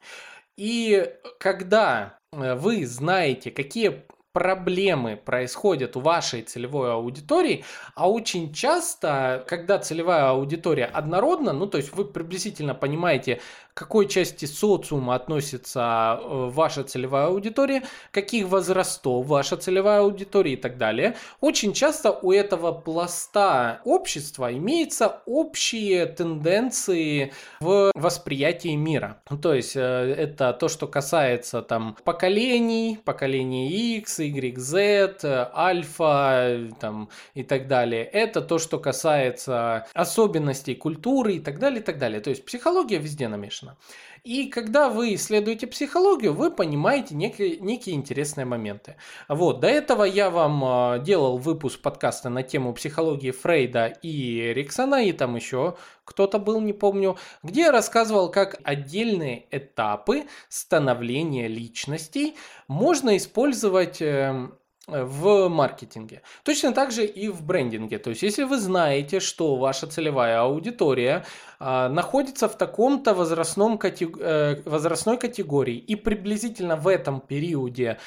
И 0.58 1.10
когда 1.40 2.18
вы 2.34 2.86
знаете, 2.86 3.52
какие 3.52 4.04
проблемы 4.38 5.16
происходят 5.16 5.98
у 5.98 6.00
вашей 6.00 6.44
целевой 6.44 6.94
аудитории, 6.94 7.66
а 7.96 8.08
очень 8.08 8.54
часто, 8.54 9.44
когда 9.48 9.80
целевая 9.80 10.30
аудитория 10.30 10.86
однородна, 10.86 11.54
ну 11.54 11.66
то 11.66 11.78
есть 11.78 11.96
вы 11.96 12.06
приблизительно 12.06 12.76
понимаете, 12.76 13.42
к 13.74 13.80
какой 13.80 14.08
части 14.08 14.46
социума 14.46 15.14
относится 15.14 16.20
э, 16.20 16.50
ваша 16.52 16.84
целевая 16.84 17.28
аудитория, 17.28 17.84
каких 18.12 18.48
возрастов 18.48 19.28
ваша 19.28 19.56
целевая 19.56 20.02
аудитория 20.02 20.54
и 20.54 20.56
так 20.56 20.78
далее. 20.78 21.16
Очень 21.42 21.74
часто 21.74 22.12
у 22.12 22.32
этого 22.32 22.72
пласта 22.72 23.82
общества 23.86 24.52
имеются 24.52 25.22
общие 25.28 26.08
тенденции 26.08 27.34
в 27.60 27.92
восприятии 27.94 28.76
мира. 28.76 29.22
То 29.42 29.54
есть 29.54 29.76
э, 29.76 29.80
это 29.80 30.54
то, 30.54 30.70
что 30.70 30.88
касается 30.88 31.62
там 31.62 31.98
поколений, 32.04 33.00
поколения 33.06 33.70
X, 33.98 34.20
Y, 34.20 34.27
Z, 34.58 35.24
альфа 35.56 36.70
там, 36.80 37.10
и 37.34 37.44
так 37.44 37.68
далее. 37.68 38.04
Это 38.04 38.42
то, 38.42 38.60
что 38.60 38.80
касается 38.80 39.88
особенностей 39.94 40.76
культуры 40.76 41.36
и 41.36 41.40
так 41.40 41.60
далее, 41.60 41.80
и 41.80 41.84
так 41.84 41.98
далее. 41.98 42.22
То 42.22 42.30
есть 42.30 42.46
психология 42.46 42.98
везде 42.98 43.28
намешана. 43.28 43.78
И 44.28 44.50
когда 44.50 44.90
вы 44.90 45.14
исследуете 45.14 45.68
психологию, 45.68 46.34
вы 46.34 46.52
понимаете 46.52 47.16
некие, 47.16 47.60
некие 47.60 47.96
интересные 47.96 48.44
моменты. 48.44 48.98
Вот, 49.30 49.62
до 49.62 49.68
этого 49.68 50.04
я 50.04 50.30
вам 50.30 50.64
а, 50.66 51.00
делал 51.00 51.38
выпуск 51.38 51.82
подкаста 51.82 52.28
на 52.28 52.44
тему 52.44 52.74
психологии 52.74 53.32
Фрейда 53.32 53.86
и 54.02 54.52
Эриксона, 54.52 55.06
и 55.06 55.14
там 55.14 55.38
еще 55.38 55.78
кто-то 56.04 56.40
был, 56.40 56.60
не 56.60 56.74
помню, 56.74 57.16
где 57.42 57.62
я 57.62 57.72
рассказывал, 57.72 58.30
как 58.30 58.60
отдельные 58.66 59.46
этапы 59.50 60.26
становления 60.50 61.48
личностей 61.48 62.36
можно 62.68 63.16
использовать 63.16 64.02
эм, 64.02 64.58
в 64.88 65.50
маркетинге. 65.50 66.22
Точно 66.44 66.72
так 66.72 66.92
же 66.92 67.06
и 67.06 67.28
в 67.28 67.44
брендинге. 67.44 68.00
То 68.00 68.10
есть, 68.10 68.24
если 68.24 68.44
вы 68.44 68.58
знаете, 68.58 69.20
что 69.20 69.58
ваша 69.58 69.86
целевая 69.88 70.40
аудитория 70.42 71.26
а, 71.60 71.90
находится 71.90 72.48
в 72.48 72.58
таком-то 72.58 73.14
возрастном 73.14 73.78
катег... 73.78 74.18
э, 74.20 74.62
возрастной 74.64 75.18
категории 75.18 75.76
и 75.76 75.96
приблизительно 75.96 76.78
в 76.78 76.88
этом 76.88 77.20
периоде 77.20 77.98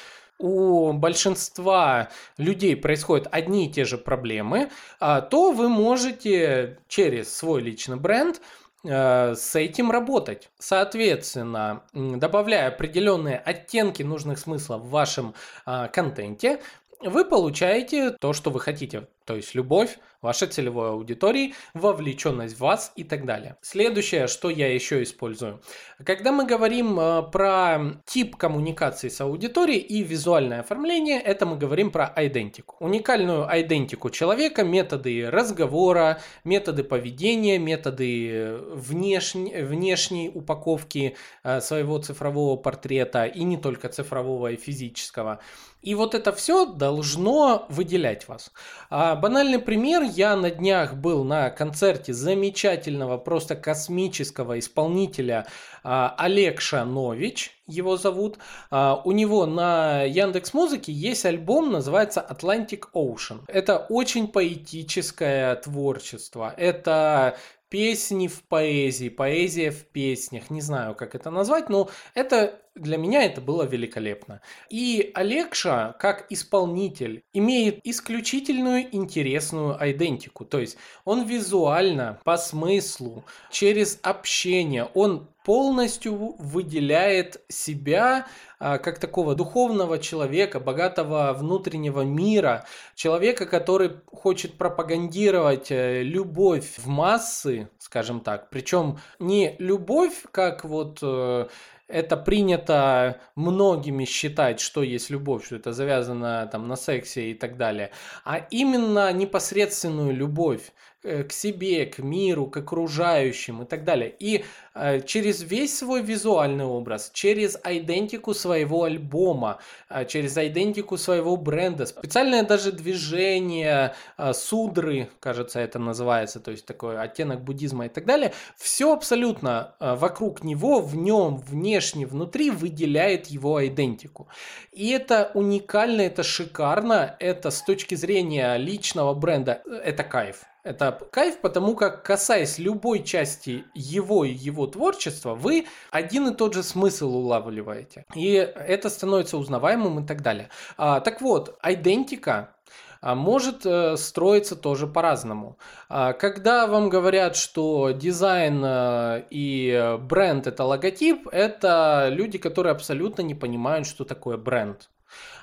у 0.41 0.91
большинства 0.93 2.09
людей 2.37 2.75
происходят 2.75 3.27
одни 3.31 3.67
и 3.67 3.71
те 3.71 3.85
же 3.85 3.97
проблемы, 3.97 4.71
а, 4.99 5.21
то 5.21 5.51
вы 5.51 5.69
можете 5.69 6.79
через 6.87 7.31
свой 7.33 7.61
личный 7.61 7.97
бренд 7.97 8.37
э, 8.37 8.41
с 8.83 9.55
этим 9.55 9.91
работать. 9.91 10.49
Соответственно, 10.57 11.83
добавляя 11.93 12.67
определенные 12.69 13.37
оттенки 13.37 14.03
нужных 14.03 14.39
смыслов 14.39 14.81
в 14.81 14.89
вашем 14.89 15.35
э, 15.65 15.87
контенте, 15.93 16.61
вы 16.99 17.25
получаете 17.25 18.11
то, 18.11 18.33
что 18.33 18.49
вы 18.51 18.59
хотите. 18.59 19.07
То 19.31 19.37
есть 19.37 19.55
любовь 19.55 19.97
вашей 20.21 20.49
целевой 20.49 20.89
аудитории, 20.89 21.53
вовлеченность 21.73 22.57
в 22.57 22.59
вас 22.59 22.91
и 22.97 23.05
так 23.05 23.25
далее. 23.25 23.55
Следующее, 23.61 24.27
что 24.27 24.49
я 24.49 24.71
еще 24.71 25.01
использую. 25.03 25.61
Когда 26.05 26.33
мы 26.33 26.45
говорим 26.45 26.99
э, 26.99 27.23
про 27.31 27.79
тип 28.05 28.35
коммуникации 28.35 29.07
с 29.07 29.21
аудиторией 29.21 29.79
и 29.79 30.03
визуальное 30.03 30.59
оформление, 30.59 31.21
это 31.21 31.45
мы 31.45 31.57
говорим 31.57 31.91
про 31.91 32.13
идентику. 32.17 32.75
Уникальную 32.81 33.47
идентику 33.49 34.09
человека, 34.09 34.65
методы 34.65 35.31
разговора, 35.31 36.19
методы 36.43 36.83
поведения, 36.83 37.57
методы 37.57 38.59
внешней, 38.73 39.63
внешней 39.63 40.29
упаковки 40.29 41.15
э, 41.43 41.61
своего 41.61 41.97
цифрового 41.99 42.57
портрета 42.57 43.25
и 43.25 43.43
не 43.43 43.55
только 43.55 43.87
цифрового 43.87 44.51
и 44.51 44.57
физического. 44.57 45.39
И 45.81 45.95
вот 45.95 46.13
это 46.13 46.31
все 46.31 46.65
должно 46.65 47.65
выделять 47.69 48.27
вас. 48.27 48.51
А 48.89 49.15
банальный 49.15 49.59
пример, 49.59 50.03
я 50.03 50.35
на 50.35 50.51
днях 50.51 50.95
был 50.95 51.23
на 51.23 51.49
концерте 51.49 52.13
замечательного, 52.13 53.17
просто 53.17 53.55
космического 53.55 54.59
исполнителя 54.59 55.47
а, 55.83 56.13
Олег 56.17 56.61
Шанович, 56.61 57.57
его 57.65 57.97
зовут. 57.97 58.37
А, 58.69 59.01
у 59.03 59.11
него 59.11 59.45
на 59.45 60.03
Яндекс 60.03 60.53
Музыке 60.53 60.91
есть 60.91 61.25
альбом, 61.25 61.71
называется 61.71 62.25
Atlantic 62.29 62.83
Ocean. 62.93 63.41
Это 63.47 63.77
очень 63.89 64.27
поэтическое 64.27 65.55
творчество. 65.55 66.53
Это 66.57 67.37
песни 67.71 68.27
в 68.27 68.43
поэзии, 68.43 69.07
поэзия 69.07 69.71
в 69.71 69.85
песнях, 69.85 70.49
не 70.49 70.59
знаю, 70.59 70.93
как 70.93 71.15
это 71.15 71.31
назвать, 71.31 71.69
но 71.69 71.89
это 72.13 72.59
для 72.75 72.97
меня 72.97 73.23
это 73.23 73.41
было 73.41 73.63
великолепно. 73.63 74.41
И 74.69 75.11
Алекша, 75.13 75.95
как 75.99 76.25
исполнитель, 76.29 77.23
имеет 77.33 77.79
исключительную 77.83 78.87
интересную 78.95 79.77
идентику. 79.79 80.45
То 80.45 80.59
есть 80.59 80.77
он 81.03 81.25
визуально, 81.25 82.19
по 82.23 82.37
смыслу, 82.37 83.25
через 83.49 83.99
общение, 84.01 84.85
он 84.93 85.27
полностью 85.43 86.35
выделяет 86.37 87.41
себя 87.49 88.27
а, 88.59 88.77
как 88.77 88.99
такого 88.99 89.35
духовного 89.35 89.97
человека, 89.97 90.59
богатого 90.59 91.33
внутреннего 91.33 92.01
мира, 92.01 92.65
человека, 92.95 93.47
который 93.47 93.91
хочет 94.05 94.57
пропагандировать 94.57 95.71
э, 95.71 96.03
любовь 96.03 96.77
в 96.77 96.87
массы, 96.87 97.69
скажем 97.79 98.21
так. 98.21 98.51
Причем 98.51 98.99
не 99.17 99.55
любовь, 99.57 100.13
как 100.31 100.63
вот 100.63 100.99
э, 101.01 101.47
это 101.91 102.17
принято 102.17 103.19
многими 103.35 104.05
считать, 104.05 104.59
что 104.59 104.83
есть 104.83 105.09
любовь, 105.09 105.45
что 105.45 105.55
это 105.55 105.73
завязано 105.73 106.47
там 106.51 106.67
на 106.67 106.75
сексе 106.75 107.31
и 107.31 107.33
так 107.33 107.57
далее, 107.57 107.91
а 108.23 108.37
именно 108.37 109.11
непосредственную 109.11 110.13
любовь 110.15 110.71
к 111.01 111.31
себе, 111.31 111.85
к 111.85 111.99
миру, 111.99 112.45
к 112.45 112.57
окружающим 112.57 113.63
и 113.63 113.65
так 113.65 113.83
далее. 113.83 114.13
И 114.19 114.45
э, 114.75 115.01
через 115.01 115.41
весь 115.41 115.77
свой 115.77 116.01
визуальный 116.03 116.65
образ, 116.65 117.09
через 117.13 117.57
идентику 117.65 118.33
своего 118.33 118.83
альбома, 118.83 119.59
э, 119.89 120.05
через 120.05 120.37
идентику 120.37 120.97
своего 120.97 121.35
бренда, 121.35 121.87
специальное 121.87 122.43
даже 122.43 122.71
движение, 122.71 123.95
э, 124.17 124.33
судры, 124.33 125.09
кажется, 125.19 125.59
это 125.59 125.79
называется, 125.79 126.39
то 126.39 126.51
есть 126.51 126.65
такой 126.65 126.99
оттенок 126.99 127.41
буддизма 127.41 127.87
и 127.87 127.89
так 127.89 128.05
далее, 128.05 128.33
все 128.55 128.93
абсолютно 128.93 129.73
э, 129.79 129.95
вокруг 129.95 130.43
него, 130.43 130.79
в 130.79 130.95
нем, 130.95 131.37
вне 131.37 131.71
внешне, 131.71 132.05
внутри 132.05 132.49
выделяет 132.51 133.27
его 133.27 133.65
идентику. 133.65 134.27
И 134.71 134.89
это 134.89 135.31
уникально, 135.33 136.01
это 136.01 136.23
шикарно, 136.23 137.15
это 137.19 137.49
с 137.49 137.61
точки 137.61 137.95
зрения 137.95 138.57
личного 138.57 139.13
бренда, 139.13 139.61
это 139.83 140.03
кайф. 140.03 140.50
Это 140.63 140.99
кайф, 141.11 141.41
потому 141.41 141.75
как, 141.75 142.03
касаясь 142.03 142.59
любой 142.59 143.03
части 143.03 143.65
его 143.73 144.25
и 144.25 144.31
его 144.31 144.67
творчества, 144.67 145.33
вы 145.33 145.65
один 145.89 146.27
и 146.27 146.35
тот 146.35 146.53
же 146.53 146.61
смысл 146.61 147.15
улавливаете. 147.15 148.05
И 148.13 148.33
это 148.33 148.89
становится 148.89 149.37
узнаваемым 149.37 150.03
и 150.03 150.07
так 150.07 150.21
далее. 150.21 150.49
А, 150.77 150.99
так 150.99 151.21
вот, 151.21 151.57
идентика 151.63 152.53
а 153.01 153.15
может 153.15 153.65
э, 153.65 153.97
строиться 153.97 154.55
тоже 154.55 154.85
по-разному. 154.85 155.57
А 155.89 156.13
когда 156.13 156.67
вам 156.67 156.89
говорят, 156.89 157.35
что 157.35 157.89
дизайн 157.89 158.61
э, 158.63 159.23
и 159.31 159.97
бренд 160.01 160.45
это 160.45 160.63
логотип, 160.65 161.27
это 161.31 162.09
люди, 162.11 162.37
которые 162.37 162.71
абсолютно 162.73 163.23
не 163.23 163.33
понимают, 163.33 163.87
что 163.87 164.05
такое 164.05 164.37
бренд. 164.37 164.90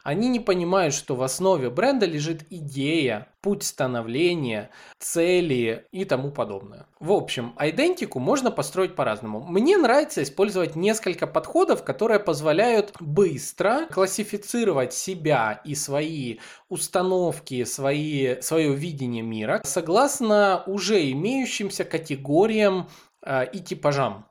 Они 0.09 0.29
не 0.29 0.41
понимают, 0.41 0.95
что 0.95 1.17
в 1.17 1.23
основе 1.23 1.69
бренда 1.69 2.07
лежит 2.07 2.47
идея, 2.49 3.29
путь 3.43 3.63
становления, 3.63 4.71
цели 4.99 5.85
и 5.93 6.07
тому 6.07 6.31
подобное. 6.31 6.87
В 6.99 7.13
общем, 7.13 7.53
идентику 7.61 8.19
можно 8.19 8.51
построить 8.51 8.95
по-разному. 8.95 9.41
Мне 9.41 9.77
нравится 9.77 10.23
использовать 10.23 10.77
несколько 10.77 11.27
подходов, 11.27 11.85
которые 11.85 12.21
позволяют 12.21 12.95
быстро 13.01 13.87
классифицировать 13.91 14.95
себя 14.95 15.61
и 15.63 15.75
свои 15.75 16.39
установки, 16.71 17.65
свои, 17.65 18.41
свое 18.41 18.75
видение 18.75 19.23
мира 19.23 19.61
согласно 19.63 20.63
уже 20.65 21.11
имеющимся 21.11 21.85
категориям 21.85 22.89
э, 23.21 23.45
и 23.53 23.59
типажам. 23.59 24.25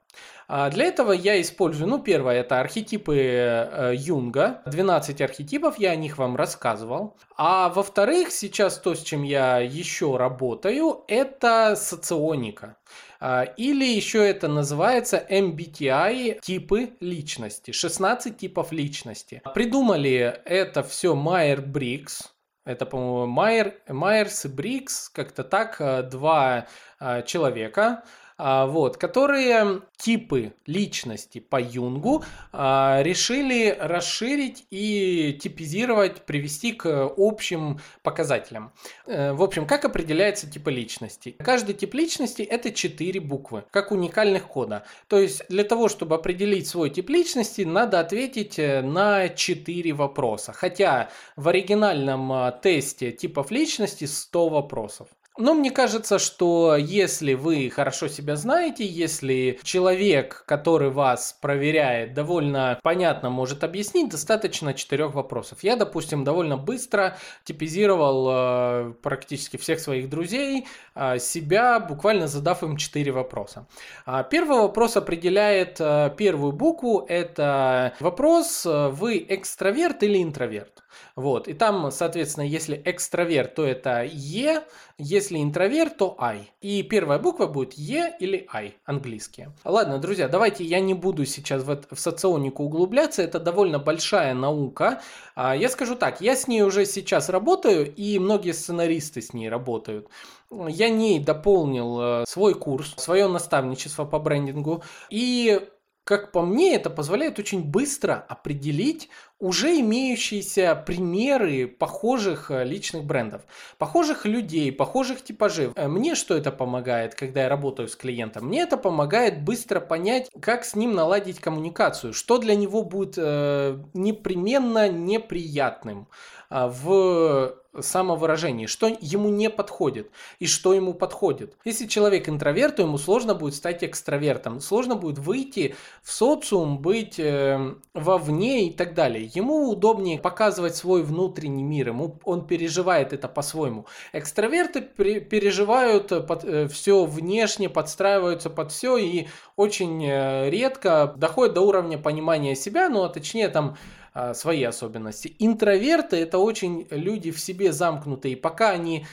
А 0.48 0.70
для 0.70 0.86
этого 0.86 1.12
я 1.12 1.42
использую, 1.42 1.90
ну, 1.90 2.00
первое, 2.00 2.40
это 2.40 2.62
архетипы 2.62 3.18
э, 3.18 3.94
Юнга, 3.96 4.62
12 4.66 5.22
архетипов, 5.22 5.78
я 5.78 5.92
о 5.92 5.96
них 5.98 6.18
вам 6.18 6.38
рассказывал. 6.38 7.18
А 7.36 7.68
во-вторых, 7.68 8.32
сейчас 8.32 8.78
то, 8.80 8.96
с 8.96 9.02
чем 9.04 9.24
я 9.24 9.60
еще 9.60 10.16
работаю, 10.16 11.04
это 11.10 11.76
соционика. 11.76 12.78
А, 13.20 13.44
или 13.44 13.84
еще 13.84 14.26
это 14.26 14.48
называется 14.48 15.26
MBTI 15.30 16.40
типы 16.40 16.92
личности, 17.02 17.72
16 17.72 18.38
типов 18.38 18.72
личности. 18.72 19.42
Придумали 19.54 20.40
это 20.46 20.82
все 20.82 21.14
Майер 21.14 21.62
Брикс, 21.62 22.34
это, 22.68 22.86
по-моему, 22.86 23.28
Майер, 23.28 23.76
Майерс 23.88 24.44
и 24.44 24.50
Брикс, 24.50 25.08
как-то 25.08 25.46
так, 25.46 25.78
э, 25.80 26.04
два 26.04 26.68
э, 27.00 27.24
человека. 27.24 28.04
Вот, 28.38 28.98
которые 28.98 29.82
типы 29.98 30.54
личности 30.66 31.40
по 31.40 31.60
Юнгу 31.60 32.24
решили 32.54 33.76
расширить 33.80 34.66
и 34.70 35.38
типизировать, 35.42 36.22
привести 36.26 36.74
к 36.74 37.12
общим 37.18 37.80
показателям. 38.04 38.72
Э, 39.06 39.34
в 39.34 39.44
общем, 39.44 39.66
как 39.66 39.86
определяется 39.86 40.50
типы 40.50 40.72
личности? 40.72 41.36
Каждый 41.40 41.76
тип 41.76 41.94
личности 41.94 42.42
это 42.42 42.72
4 42.72 43.20
буквы, 43.20 43.64
как 43.72 43.92
уникальных 43.92 44.48
кода. 44.48 44.84
То 45.08 45.20
есть 45.20 45.44
для 45.50 45.64
того, 45.64 45.90
чтобы 45.90 46.16
определить 46.16 46.68
свой 46.68 46.90
тип 46.90 47.10
личности, 47.10 47.62
надо 47.62 48.00
ответить 48.00 48.60
э, 48.60 48.82
на 48.82 49.30
4 49.30 49.94
вопроса. 49.94 50.54
Хотя 50.54 51.10
в 51.36 51.48
оригинальном 51.48 52.32
э, 52.32 52.54
тесте 52.62 53.12
типов 53.12 53.52
личности 53.52 54.06
100 54.06 54.50
вопросов. 54.50 55.08
Но 55.38 55.54
мне 55.54 55.70
кажется, 55.70 56.18
что 56.18 56.76
если 56.76 57.36
вы 57.36 57.70
хорошо 57.70 58.08
себя 58.08 58.36
знаете, 58.36 58.84
если 58.86 59.60
человек, 59.62 60.44
который 60.48 60.90
вас 60.90 61.38
проверяет, 61.40 62.16
довольно 62.16 62.80
понятно 62.82 63.30
может 63.30 63.64
объяснить, 63.64 64.10
достаточно 64.10 64.74
четырех 64.74 65.14
вопросов. 65.14 65.60
Я, 65.62 65.76
допустим, 65.76 66.24
довольно 66.24 66.58
быстро 66.58 67.18
типизировал 67.44 68.28
э, 68.30 68.94
практически 69.04 69.58
всех 69.58 69.80
своих 69.80 70.10
друзей, 70.10 70.66
э, 70.96 71.20
себя, 71.20 71.80
буквально 71.80 72.28
задав 72.28 72.64
им 72.64 72.76
четыре 72.76 73.12
вопроса. 73.12 73.68
А 74.06 74.24
первый 74.24 74.58
вопрос 74.58 74.98
определяет 74.98 75.78
э, 75.80 76.12
первую 76.18 76.52
букву. 76.52 77.06
Это 77.08 77.94
вопрос, 78.00 78.66
вы 78.66 79.24
экстраверт 79.30 80.02
или 80.02 80.24
интроверт? 80.24 80.84
Вот. 81.16 81.48
И 81.48 81.54
там, 81.54 81.92
соответственно, 81.92 82.46
если 82.46 82.82
экстраверт, 82.86 83.56
то 83.56 83.66
это 83.66 84.04
Е, 84.04 84.64
если 85.00 85.42
интроверт, 85.42 85.98
то 85.98 86.16
I. 86.18 86.50
И 86.60 86.82
первая 86.82 87.20
буква 87.20 87.46
будет 87.46 87.74
Е 87.74 88.16
или 88.20 88.48
I, 88.52 88.74
английские. 88.86 89.54
Ладно, 89.64 90.00
друзья, 90.00 90.28
давайте 90.28 90.64
я 90.64 90.80
не 90.80 90.96
буду 90.96 91.26
сейчас 91.26 91.64
в, 91.64 91.80
в 91.92 92.00
соционику 92.00 92.64
углубляться, 92.64 93.22
это 93.22 93.40
довольно 93.40 93.78
большая 93.78 94.34
наука. 94.34 95.02
А, 95.36 95.56
я 95.56 95.70
скажу 95.70 95.96
так, 95.96 96.20
я 96.22 96.36
с 96.36 96.48
ней 96.48 96.64
уже 96.64 96.86
сейчас 96.86 97.30
работаю, 97.30 97.94
и 97.94 98.18
многие 98.18 98.54
сценаристы 98.54 99.22
с 99.22 99.34
ней 99.34 99.50
работают. 99.50 100.08
Я 100.50 100.90
ней 100.90 101.20
дополнил 101.20 102.02
э, 102.02 102.26
свой 102.28 102.56
курс, 102.56 102.94
свое 102.98 103.28
наставничество 103.28 104.06
по 104.06 104.18
брендингу, 104.18 104.82
и 105.10 105.62
как 106.08 106.32
по 106.32 106.42
мне, 106.42 106.74
это 106.74 106.90
позволяет 106.90 107.38
очень 107.38 107.66
быстро 107.66 108.26
определить 108.30 109.10
уже 109.40 109.80
имеющиеся 109.80 110.76
примеры 110.76 111.68
похожих 111.68 112.50
э, 112.50 112.64
личных 112.64 113.04
брендов, 113.04 113.44
похожих 113.78 114.26
людей, 114.26 114.72
похожих 114.72 115.24
типажей. 115.24 115.72
Э, 115.76 115.88
мне 115.88 116.16
что 116.16 116.36
это 116.36 116.52
помогает, 116.52 117.14
когда 117.14 117.44
я 117.44 117.50
работаю 117.50 117.88
с 117.88 117.96
клиентом? 117.96 118.48
Мне 118.48 118.62
это 118.62 118.78
помогает 118.78 119.44
быстро 119.44 119.80
понять, 119.80 120.30
как 120.42 120.66
с 120.66 120.76
ним 120.76 120.96
наладить 120.96 121.40
коммуникацию, 121.40 122.14
что 122.14 122.40
для 122.40 122.56
него 122.56 122.84
будет 122.84 123.16
э, 123.18 123.78
непременно 123.94 124.90
неприятным 124.90 126.08
в 126.50 127.56
самовыражении, 127.80 128.66
что 128.66 128.88
ему 128.88 129.30
не 129.30 129.50
подходит 129.50 130.10
и 130.40 130.48
что 130.48 130.74
ему 130.74 130.94
подходит. 130.94 131.56
Если 131.66 131.88
человек 131.88 132.30
интроверт, 132.30 132.78
то 132.78 132.84
ему 132.84 132.98
сложно 132.98 133.36
будет 133.36 133.56
стать 133.56 133.84
экстравертом, 133.84 134.60
сложно 134.62 134.96
будет 134.96 135.20
выйти 135.20 135.76
в 136.02 136.12
социум, 136.12 136.80
быть 136.80 137.20
э, 137.20 137.76
вовне 137.94 138.68
и 138.68 138.72
так 138.72 138.94
далее. 138.94 139.30
Ему 139.34 139.70
удобнее 139.70 140.20
показывать 140.20 140.76
свой 140.76 141.04
внутренний 141.04 141.64
мир, 141.64 141.90
ему 141.90 142.20
он 142.24 142.48
переживает 142.48 143.14
это 143.14 143.28
по-своему. 143.28 143.86
Экстраверты 144.14 144.82
переживают 144.82 146.28
под, 146.28 146.44
э, 146.44 146.68
все 146.68 147.06
внешне, 147.06 147.70
подстраиваются 147.70 148.50
под 148.50 148.72
все 148.72 148.98
и 148.98 149.28
очень 149.56 150.04
э, 150.06 150.50
редко 150.50 151.14
доходят 151.16 151.54
до 151.54 151.62
уровня 151.62 151.98
понимания 151.98 152.56
себя, 152.56 152.90
ну 152.90 153.04
а 153.04 153.10
точнее 153.10 153.50
там 153.50 153.78
а, 154.20 154.34
свои 154.34 154.64
особенности. 154.64 155.36
Интроверты 155.38 156.18
это 156.18 156.40
очень 156.40 156.88
люди 156.90 157.30
в 157.30 157.40
себе 157.40 157.72
замкнутые. 157.72 158.36
Пока 158.36 158.72
они 158.72 159.06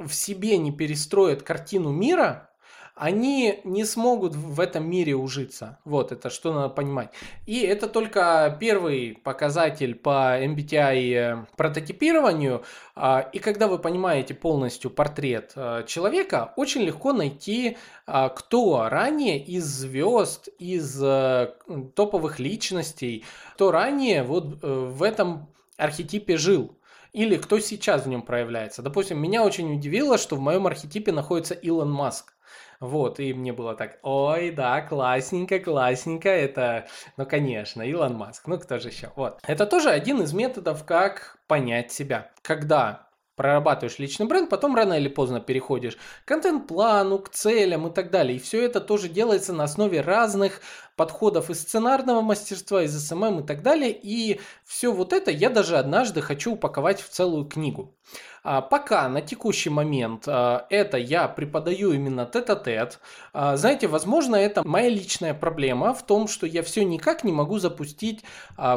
в 0.00 0.12
себе 0.12 0.58
не 0.58 0.72
перестроят 0.72 1.44
картину 1.44 1.92
мира, 1.92 2.50
они 2.98 3.60
не 3.64 3.84
смогут 3.84 4.34
в 4.34 4.60
этом 4.60 4.88
мире 4.90 5.14
ужиться. 5.14 5.78
Вот 5.84 6.12
это 6.12 6.30
что 6.30 6.52
надо 6.52 6.68
понимать. 6.68 7.10
И 7.46 7.60
это 7.60 7.88
только 7.88 8.56
первый 8.58 9.18
показатель 9.22 9.94
по 9.94 10.38
MBTI 10.42 11.12
э, 11.14 11.46
прототипированию. 11.56 12.64
А, 12.96 13.28
и 13.32 13.38
когда 13.38 13.68
вы 13.68 13.78
понимаете 13.78 14.34
полностью 14.34 14.90
портрет 14.90 15.52
э, 15.54 15.84
человека, 15.86 16.52
очень 16.56 16.82
легко 16.82 17.12
найти, 17.12 17.76
а, 18.06 18.28
кто 18.30 18.88
ранее 18.88 19.38
из 19.38 19.64
звезд, 19.64 20.48
из 20.58 21.00
э, 21.02 21.52
топовых 21.94 22.40
личностей, 22.40 23.24
кто 23.54 23.70
ранее 23.70 24.24
вот 24.24 24.58
в 24.62 25.02
этом 25.02 25.48
архетипе 25.76 26.36
жил 26.36 26.76
или 27.12 27.36
кто 27.36 27.58
сейчас 27.60 28.04
в 28.04 28.08
нем 28.08 28.22
проявляется. 28.22 28.82
Допустим, 28.82 29.20
меня 29.20 29.44
очень 29.44 29.72
удивило, 29.74 30.18
что 30.18 30.36
в 30.36 30.40
моем 30.40 30.66
архетипе 30.66 31.12
находится 31.12 31.54
Илон 31.54 31.90
Маск. 31.90 32.34
Вот, 32.80 33.18
и 33.18 33.34
мне 33.34 33.52
было 33.52 33.74
так, 33.74 33.98
ой, 34.02 34.50
да, 34.52 34.80
классненько, 34.82 35.58
классненько, 35.58 36.28
это, 36.28 36.86
ну, 37.16 37.26
конечно, 37.26 37.82
Илон 37.82 38.14
Маск, 38.14 38.46
ну, 38.46 38.58
кто 38.58 38.78
же 38.78 38.88
еще, 38.88 39.10
вот. 39.16 39.40
Это 39.46 39.66
тоже 39.66 39.90
один 39.90 40.22
из 40.22 40.32
методов, 40.32 40.84
как 40.84 41.38
понять 41.48 41.90
себя. 41.90 42.30
Когда 42.42 43.07
прорабатываешь 43.38 43.98
личный 43.98 44.26
бренд, 44.26 44.50
потом 44.50 44.76
рано 44.76 44.92
или 44.92 45.08
поздно 45.08 45.40
переходишь 45.40 45.96
к 45.96 46.28
контент-плану, 46.28 47.20
к 47.20 47.30
целям 47.30 47.86
и 47.86 47.90
так 47.90 48.10
далее. 48.10 48.36
И 48.36 48.40
все 48.40 48.62
это 48.62 48.82
тоже 48.82 49.08
делается 49.08 49.54
на 49.54 49.64
основе 49.64 50.02
разных 50.02 50.60
подходов 50.96 51.48
из 51.48 51.60
сценарного 51.60 52.20
мастерства, 52.20 52.82
из 52.82 52.92
SMM 52.92 53.40
и 53.40 53.46
так 53.46 53.62
далее. 53.62 53.96
И 54.02 54.40
все 54.66 54.92
вот 54.92 55.14
это 55.14 55.30
я 55.30 55.48
даже 55.48 55.78
однажды 55.78 56.20
хочу 56.20 56.52
упаковать 56.52 57.00
в 57.00 57.08
целую 57.08 57.46
книгу. 57.46 57.94
А, 58.42 58.60
пока 58.60 59.08
на 59.08 59.20
текущий 59.22 59.70
момент 59.70 60.24
а, 60.26 60.66
это 60.68 60.96
я 60.98 61.28
преподаю 61.28 61.92
именно 61.92 62.26
тет-а-тет. 62.26 62.98
А, 63.32 63.56
знаете, 63.56 63.86
возможно, 63.86 64.36
это 64.36 64.66
моя 64.66 64.88
личная 64.88 65.34
проблема 65.34 65.94
в 65.94 66.02
том, 66.04 66.28
что 66.28 66.46
я 66.46 66.62
все 66.62 66.84
никак 66.84 67.24
не 67.24 67.32
могу 67.32 67.58
запустить 67.58 68.24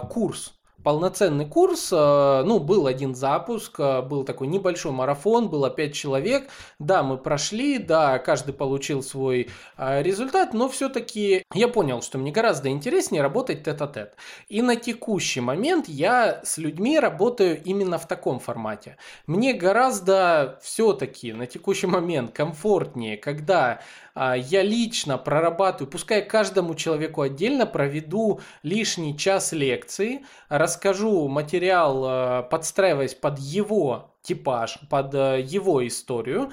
курс 0.09 0.53
полноценный 0.83 1.45
курс. 1.45 1.89
Э, 1.91 2.43
ну, 2.45 2.59
был 2.59 2.87
один 2.87 3.15
запуск, 3.15 3.79
э, 3.79 4.01
был 4.01 4.23
такой 4.23 4.47
небольшой 4.47 4.91
марафон, 4.91 5.49
было 5.49 5.69
5 5.69 5.93
человек. 5.93 6.49
Да, 6.79 7.03
мы 7.03 7.17
прошли, 7.17 7.77
да, 7.77 8.19
каждый 8.19 8.53
получил 8.53 9.03
свой 9.03 9.49
э, 9.77 10.03
результат, 10.03 10.53
но 10.53 10.69
все-таки 10.69 11.43
я 11.53 11.67
понял, 11.67 12.01
что 12.01 12.17
мне 12.17 12.31
гораздо 12.31 12.69
интереснее 12.69 13.21
работать 13.21 13.63
тет-а-тет. 13.63 14.15
И 14.49 14.61
на 14.61 14.75
текущий 14.75 15.41
момент 15.41 15.87
я 15.87 16.41
с 16.43 16.57
людьми 16.57 16.99
работаю 16.99 17.61
именно 17.63 17.97
в 17.97 18.07
таком 18.07 18.39
формате. 18.39 18.97
Мне 19.27 19.53
гораздо 19.53 20.59
все-таки 20.61 21.33
на 21.33 21.47
текущий 21.47 21.87
момент 21.87 22.31
комфортнее, 22.31 23.17
когда 23.17 23.81
я 24.15 24.61
лично 24.61 25.17
прорабатываю, 25.17 25.89
пускай 25.89 26.21
каждому 26.21 26.75
человеку 26.75 27.21
отдельно 27.21 27.65
проведу 27.65 28.41
лишний 28.63 29.17
час 29.17 29.51
лекции, 29.53 30.25
расскажу 30.49 31.27
материал, 31.27 32.03
а, 32.05 32.43
подстраиваясь 32.43 33.15
под 33.15 33.39
его 33.39 34.15
типаж, 34.21 34.79
под 34.89 35.15
а, 35.15 35.37
его 35.37 35.85
историю, 35.87 36.51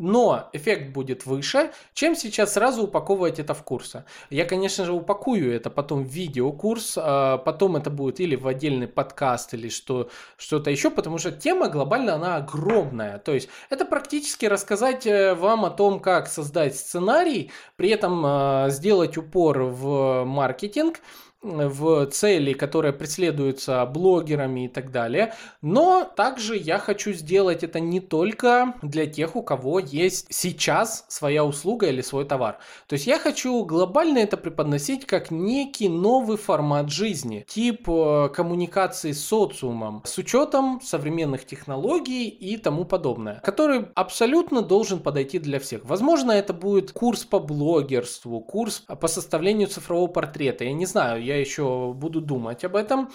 но 0.00 0.48
эффект 0.54 0.92
будет 0.92 1.26
выше, 1.26 1.72
чем 1.92 2.16
сейчас 2.16 2.54
сразу 2.54 2.84
упаковывать 2.84 3.38
это 3.38 3.52
в 3.52 3.62
курсы. 3.62 4.04
Я, 4.30 4.46
конечно 4.46 4.86
же, 4.86 4.92
упакую 4.94 5.54
это 5.54 5.68
потом 5.68 6.04
в 6.04 6.08
видеокурс, 6.08 6.94
а 6.96 7.36
потом 7.36 7.76
это 7.76 7.90
будет 7.90 8.18
или 8.18 8.34
в 8.34 8.48
отдельный 8.48 8.88
подкаст, 8.88 9.52
или 9.52 9.68
что, 9.68 10.08
что-то 10.38 10.70
еще, 10.70 10.90
потому 10.90 11.18
что 11.18 11.32
тема 11.32 11.68
глобально, 11.68 12.14
она 12.14 12.36
огромная. 12.36 13.18
То 13.18 13.34
есть 13.34 13.50
это 13.68 13.84
практически 13.84 14.46
рассказать 14.46 15.06
э, 15.06 15.34
вам 15.34 15.66
о 15.66 15.70
том, 15.70 16.00
как 16.00 16.28
создать 16.28 16.76
сценарий, 16.76 17.50
при 17.76 17.90
этом 17.90 18.22
а, 18.24 18.70
сделать 18.70 19.18
упор 19.18 19.64
в 19.64 20.24
маркетинг, 20.24 21.00
в 21.42 22.06
цели, 22.06 22.52
которые 22.52 22.92
преследуются 22.92 23.84
блогерами 23.86 24.66
и 24.66 24.68
так 24.68 24.90
далее. 24.90 25.34
Но 25.62 26.04
также 26.04 26.56
я 26.56 26.78
хочу 26.78 27.12
сделать 27.12 27.64
это 27.64 27.80
не 27.80 28.00
только 28.00 28.74
для 28.82 29.06
тех, 29.06 29.36
у 29.36 29.42
кого 29.42 29.78
есть 29.78 30.26
сейчас 30.30 31.04
своя 31.08 31.44
услуга 31.44 31.86
или 31.86 32.02
свой 32.02 32.24
товар. 32.24 32.58
То 32.86 32.94
есть 32.94 33.06
я 33.06 33.18
хочу 33.18 33.64
глобально 33.64 34.18
это 34.18 34.36
преподносить 34.36 35.06
как 35.06 35.30
некий 35.30 35.88
новый 35.88 36.36
формат 36.36 36.90
жизни, 36.90 37.44
тип 37.48 37.88
э, 37.88 38.28
коммуникации 38.34 39.12
с 39.12 39.24
социумом, 39.24 40.02
с 40.04 40.18
учетом 40.18 40.80
современных 40.82 41.46
технологий 41.46 42.28
и 42.28 42.56
тому 42.56 42.84
подобное, 42.84 43.40
который 43.44 43.86
абсолютно 43.94 44.62
должен 44.62 45.00
подойти 45.00 45.38
для 45.38 45.58
всех. 45.58 45.84
Возможно, 45.84 46.32
это 46.32 46.52
будет 46.52 46.92
курс 46.92 47.24
по 47.24 47.38
блогерству, 47.38 48.40
курс 48.40 48.80
по 48.80 49.08
составлению 49.08 49.68
цифрового 49.68 50.08
портрета. 50.08 50.64
Я 50.64 50.72
не 50.72 50.86
знаю, 50.86 51.22
я 51.30 51.38
еще 51.38 51.92
буду 51.94 52.20
думать 52.20 52.64
об 52.64 52.74
этом. 52.74 53.10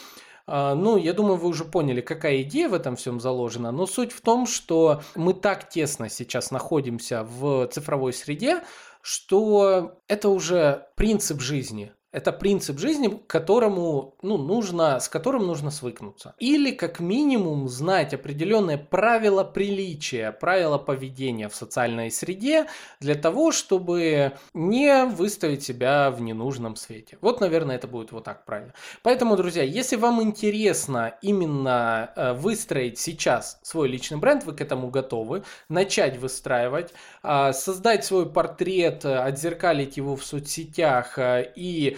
А, 0.48 0.74
ну, 0.74 0.96
я 0.98 1.12
думаю, 1.12 1.38
вы 1.38 1.50
уже 1.50 1.66
поняли, 1.66 2.00
какая 2.00 2.42
идея 2.44 2.70
в 2.70 2.74
этом 2.74 2.96
всем 2.96 3.20
заложена. 3.20 3.72
Но 3.72 3.86
суть 3.86 4.14
в 4.14 4.22
том, 4.22 4.48
что 4.48 5.02
мы 5.16 5.34
так 5.34 5.70
тесно 5.70 6.10
сейчас 6.10 6.52
находимся 6.52 7.24
в 7.24 7.68
цифровой 7.68 8.14
среде, 8.14 8.64
что 9.02 10.00
это 10.08 10.30
уже 10.30 10.88
принцип 10.96 11.42
жизни. 11.42 11.92
Это 12.16 12.32
принцип 12.32 12.80
жизни, 12.80 13.20
которому, 13.28 14.16
ну, 14.22 14.38
нужно, 14.38 15.02
с 15.02 15.10
которым 15.10 15.48
нужно 15.48 15.70
свыкнуться. 15.70 16.34
Или 16.40 16.72
как 16.72 17.02
минимум 17.02 17.68
знать 17.68 18.14
определенные 18.14 18.78
правила 18.78 19.44
приличия, 19.44 20.32
правила 20.32 20.78
поведения 20.78 21.50
в 21.50 21.56
социальной 21.56 22.10
среде 22.10 22.68
для 23.02 23.16
того, 23.16 23.52
чтобы 23.52 24.32
не 24.54 25.04
выставить 25.04 25.64
себя 25.64 26.10
в 26.10 26.22
ненужном 26.22 26.78
свете. 26.78 27.18
Вот, 27.20 27.42
наверное, 27.42 27.76
это 27.76 27.90
будет 27.90 28.14
вот 28.14 28.24
так 28.24 28.46
правильно. 28.46 28.72
Поэтому, 29.04 29.36
друзья, 29.36 29.64
если 29.64 29.98
вам 29.98 30.24
интересно 30.24 31.18
именно 31.22 32.14
э, 32.16 32.32
выстроить 32.32 32.98
сейчас 32.98 33.60
свой 33.62 33.90
личный 33.90 34.20
бренд, 34.20 34.46
вы 34.46 34.54
к 34.54 34.62
этому 34.62 34.90
готовы, 34.90 35.44
начать 35.68 36.16
выстраивать, 36.16 36.94
э, 37.24 37.52
создать 37.52 38.06
свой 38.06 38.26
портрет, 38.26 39.04
э, 39.04 39.18
отзеркалить 39.18 39.98
его 39.98 40.16
в 40.16 40.24
соцсетях 40.24 41.20
и 41.20 41.98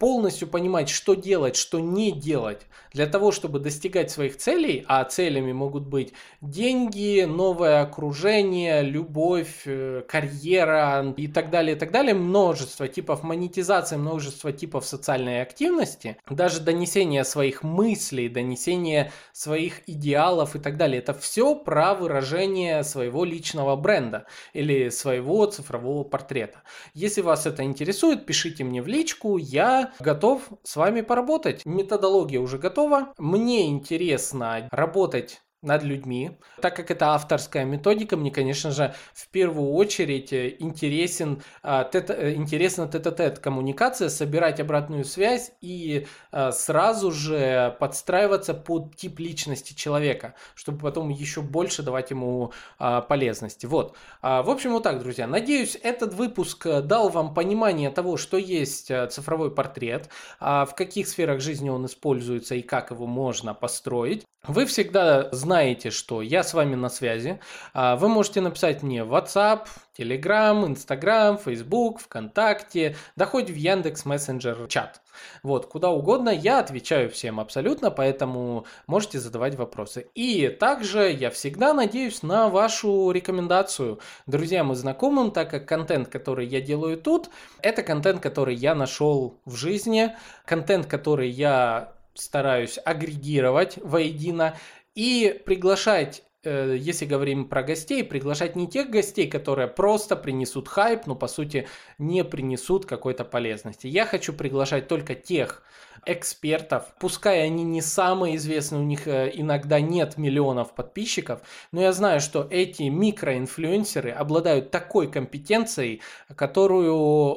полностью 0.00 0.48
понимать, 0.48 0.88
что 0.88 1.14
делать, 1.14 1.56
что 1.56 1.78
не 1.78 2.10
делать 2.10 2.62
для 2.92 3.06
того, 3.06 3.32
чтобы 3.32 3.60
достигать 3.60 4.10
своих 4.10 4.38
целей, 4.38 4.84
а 4.88 5.04
целями 5.04 5.52
могут 5.52 5.86
быть 5.86 6.14
деньги, 6.40 7.24
новое 7.28 7.82
окружение, 7.82 8.82
любовь, 8.82 9.62
э, 9.66 10.02
карьера 10.08 11.14
и 11.16 11.28
так 11.28 11.50
далее, 11.50 11.76
и 11.76 11.78
так 11.78 11.92
далее, 11.92 12.14
множество 12.14 12.88
типов 12.88 13.22
монетизации, 13.22 13.96
множество 13.96 14.52
типов 14.52 14.86
социальной 14.86 15.42
активности, 15.42 16.16
даже 16.28 16.60
донесение 16.60 17.22
своих 17.22 17.62
мыслей, 17.62 18.30
донесение 18.30 19.12
своих 19.32 19.86
идеалов 19.86 20.56
и 20.56 20.58
так 20.58 20.78
далее. 20.78 20.98
Это 20.98 21.12
все 21.12 21.54
про 21.54 21.94
выражение 21.94 22.82
своего 22.84 23.26
личного 23.26 23.76
бренда 23.76 24.24
или 24.54 24.88
своего 24.88 25.44
цифрового 25.44 26.04
портрета. 26.04 26.62
Если 26.94 27.20
вас 27.20 27.46
это 27.46 27.62
интересует, 27.64 28.24
пишите 28.24 28.64
мне 28.64 28.80
в 28.80 28.86
личку, 28.86 29.36
я 29.36 29.89
готов 29.98 30.48
с 30.62 30.76
вами 30.76 31.00
поработать. 31.00 31.64
Методология 31.64 32.40
уже 32.40 32.58
готова. 32.58 33.12
Мне 33.18 33.68
интересно 33.68 34.68
работать 34.70 35.40
над 35.62 35.82
людьми. 35.82 36.38
Так 36.60 36.74
как 36.74 36.90
это 36.90 37.08
авторская 37.08 37.64
методика, 37.64 38.16
мне, 38.16 38.30
конечно 38.30 38.70
же, 38.70 38.94
в 39.12 39.28
первую 39.28 39.72
очередь 39.72 40.32
э, 40.32 40.56
интересен, 40.58 41.42
а, 41.62 41.84
тет, 41.84 42.10
э, 42.10 42.34
интересна 42.34 42.88
тет-а-тет 42.88 43.38
коммуникация, 43.38 44.08
собирать 44.08 44.58
обратную 44.58 45.04
связь 45.04 45.52
и 45.60 46.06
а, 46.32 46.52
сразу 46.52 47.12
же 47.12 47.76
подстраиваться 47.78 48.54
под 48.54 48.96
тип 48.96 49.18
личности 49.18 49.74
человека, 49.74 50.34
чтобы 50.54 50.78
потом 50.78 51.10
еще 51.10 51.42
больше 51.42 51.82
давать 51.82 52.10
ему 52.10 52.52
а, 52.78 53.02
полезности. 53.02 53.66
Вот. 53.66 53.96
В 54.22 54.50
общем, 54.50 54.72
вот 54.72 54.82
так, 54.82 55.00
друзья. 55.00 55.26
Надеюсь, 55.26 55.78
этот 55.82 56.14
выпуск 56.14 56.66
э, 56.66 56.80
дал 56.80 57.10
вам 57.10 57.34
понимание 57.34 57.90
того, 57.90 58.16
что 58.16 58.38
есть 58.38 58.90
цифровой 59.10 59.50
портрет, 59.50 60.08
в 60.40 60.70
каких 60.76 61.08
сферах 61.08 61.40
жизни 61.40 61.68
он 61.68 61.86
используется 61.86 62.54
и 62.54 62.62
как 62.62 62.90
его 62.90 63.06
можно 63.06 63.54
построить. 63.54 64.24
Вы 64.46 64.64
всегда 64.64 65.28
знаете, 65.32 65.49
что 65.90 66.22
я 66.22 66.44
с 66.44 66.54
вами 66.54 66.76
на 66.76 66.88
связи. 66.88 67.40
А, 67.74 67.96
вы 67.96 68.08
можете 68.08 68.40
написать 68.40 68.82
мне 68.82 69.02
в 69.02 69.12
WhatsApp, 69.12 69.66
Telegram, 69.98 70.64
Instagram, 70.66 71.38
Facebook, 71.38 72.00
ВКонтакте, 72.00 72.96
да 73.16 73.26
хоть 73.26 73.50
в 73.50 73.54
Яндекс 73.54 74.04
Мессенджер 74.04 74.66
чат. 74.68 75.02
Вот, 75.42 75.66
куда 75.66 75.90
угодно, 75.90 76.30
я 76.30 76.60
отвечаю 76.60 77.10
всем 77.10 77.40
абсолютно, 77.40 77.90
поэтому 77.90 78.64
можете 78.86 79.18
задавать 79.18 79.56
вопросы. 79.56 80.06
И 80.14 80.48
также 80.48 81.10
я 81.10 81.30
всегда 81.30 81.74
надеюсь 81.74 82.22
на 82.22 82.48
вашу 82.48 83.10
рекомендацию 83.10 84.00
друзьям 84.26 84.72
и 84.72 84.76
знакомым, 84.76 85.32
так 85.32 85.50
как 85.50 85.66
контент, 85.66 86.08
который 86.08 86.46
я 86.46 86.60
делаю 86.60 86.96
тут, 86.96 87.28
это 87.60 87.82
контент, 87.82 88.22
который 88.22 88.54
я 88.54 88.74
нашел 88.74 89.40
в 89.44 89.56
жизни, 89.56 90.14
контент, 90.46 90.86
который 90.86 91.28
я 91.28 91.92
стараюсь 92.14 92.78
агрегировать 92.84 93.78
воедино 93.82 94.56
и 95.00 95.32
приглашать 95.46 96.22
э, 96.44 96.76
если 96.78 97.06
говорим 97.06 97.48
про 97.48 97.62
гостей, 97.62 98.04
приглашать 98.04 98.54
не 98.54 98.68
тех 98.68 98.90
гостей, 98.90 99.30
которые 99.30 99.66
просто 99.66 100.14
принесут 100.14 100.68
хайп, 100.68 101.06
но 101.06 101.14
по 101.14 101.26
сути 101.26 101.66
не 101.96 102.22
принесут 102.22 102.84
какой-то 102.84 103.24
полезности. 103.24 103.86
Я 103.86 104.04
хочу 104.04 104.34
приглашать 104.34 104.88
только 104.88 105.14
тех 105.14 105.62
экспертов, 106.06 106.94
пускай 106.98 107.44
они 107.44 107.64
не 107.64 107.82
самые 107.82 108.36
известные, 108.36 108.80
у 108.80 108.84
них 108.84 109.06
э, 109.06 109.30
иногда 109.34 109.80
нет 109.80 110.16
миллионов 110.16 110.74
подписчиков, 110.74 111.40
но 111.72 111.80
я 111.80 111.92
знаю, 111.92 112.20
что 112.20 112.46
эти 112.50 112.84
микроинфлюенсеры 112.84 114.10
обладают 114.10 114.70
такой 114.70 115.10
компетенцией, 115.10 116.00
которую 116.34 116.94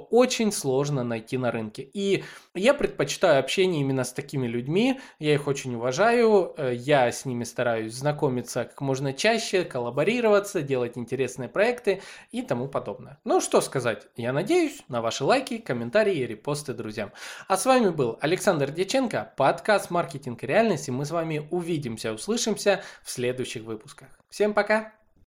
очень 0.10 0.52
сложно 0.52 1.04
найти 1.04 1.38
на 1.38 1.52
рынке. 1.52 1.84
И 1.94 2.24
я 2.56 2.74
предпочитаю 2.74 3.40
общение 3.40 3.82
именно 3.82 4.04
с 4.04 4.14
такими 4.14 4.48
людьми, 4.48 5.00
я 5.20 5.34
их 5.34 5.48
очень 5.48 5.76
уважаю, 5.76 6.54
э, 6.58 6.74
я 6.76 7.12
с 7.12 7.26
ними 7.26 7.44
стараюсь 7.44 7.94
знакомиться 7.94 8.66
как 8.66 8.80
можно 8.82 9.14
чаще, 9.14 9.64
коллаборироваться, 9.64 10.62
делать 10.62 10.98
интересные 10.98 11.50
проекты 11.50 12.02
и 12.32 12.42
тому 12.42 12.68
подобное. 12.68 13.20
Ну 13.24 13.42
что 13.42 13.62
сказать, 13.62 14.08
я 14.16 14.34
надеюсь 14.34 14.84
на 14.88 15.02
ваши 15.02 15.24
лайки, 15.24 15.58
комментарии 15.58 16.16
и 16.16 16.26
репосты 16.26 16.74
друзьям. 16.74 17.12
А 17.48 17.58
с 17.58 17.66
вами 17.66 17.90
был 17.90 18.18
Александр 18.22 18.53
Александр 18.54 18.76
Деченко, 18.76 19.34
подкаст 19.36 19.90
«Маркетинг 19.90 20.44
и 20.44 20.46
реальность», 20.46 20.88
и 20.88 20.92
мы 20.92 21.06
с 21.06 21.10
вами 21.10 21.48
увидимся, 21.50 22.14
услышимся 22.14 22.84
в 23.02 23.10
следующих 23.10 23.64
выпусках. 23.64 24.10
Всем 24.30 24.54
пока! 24.54 24.94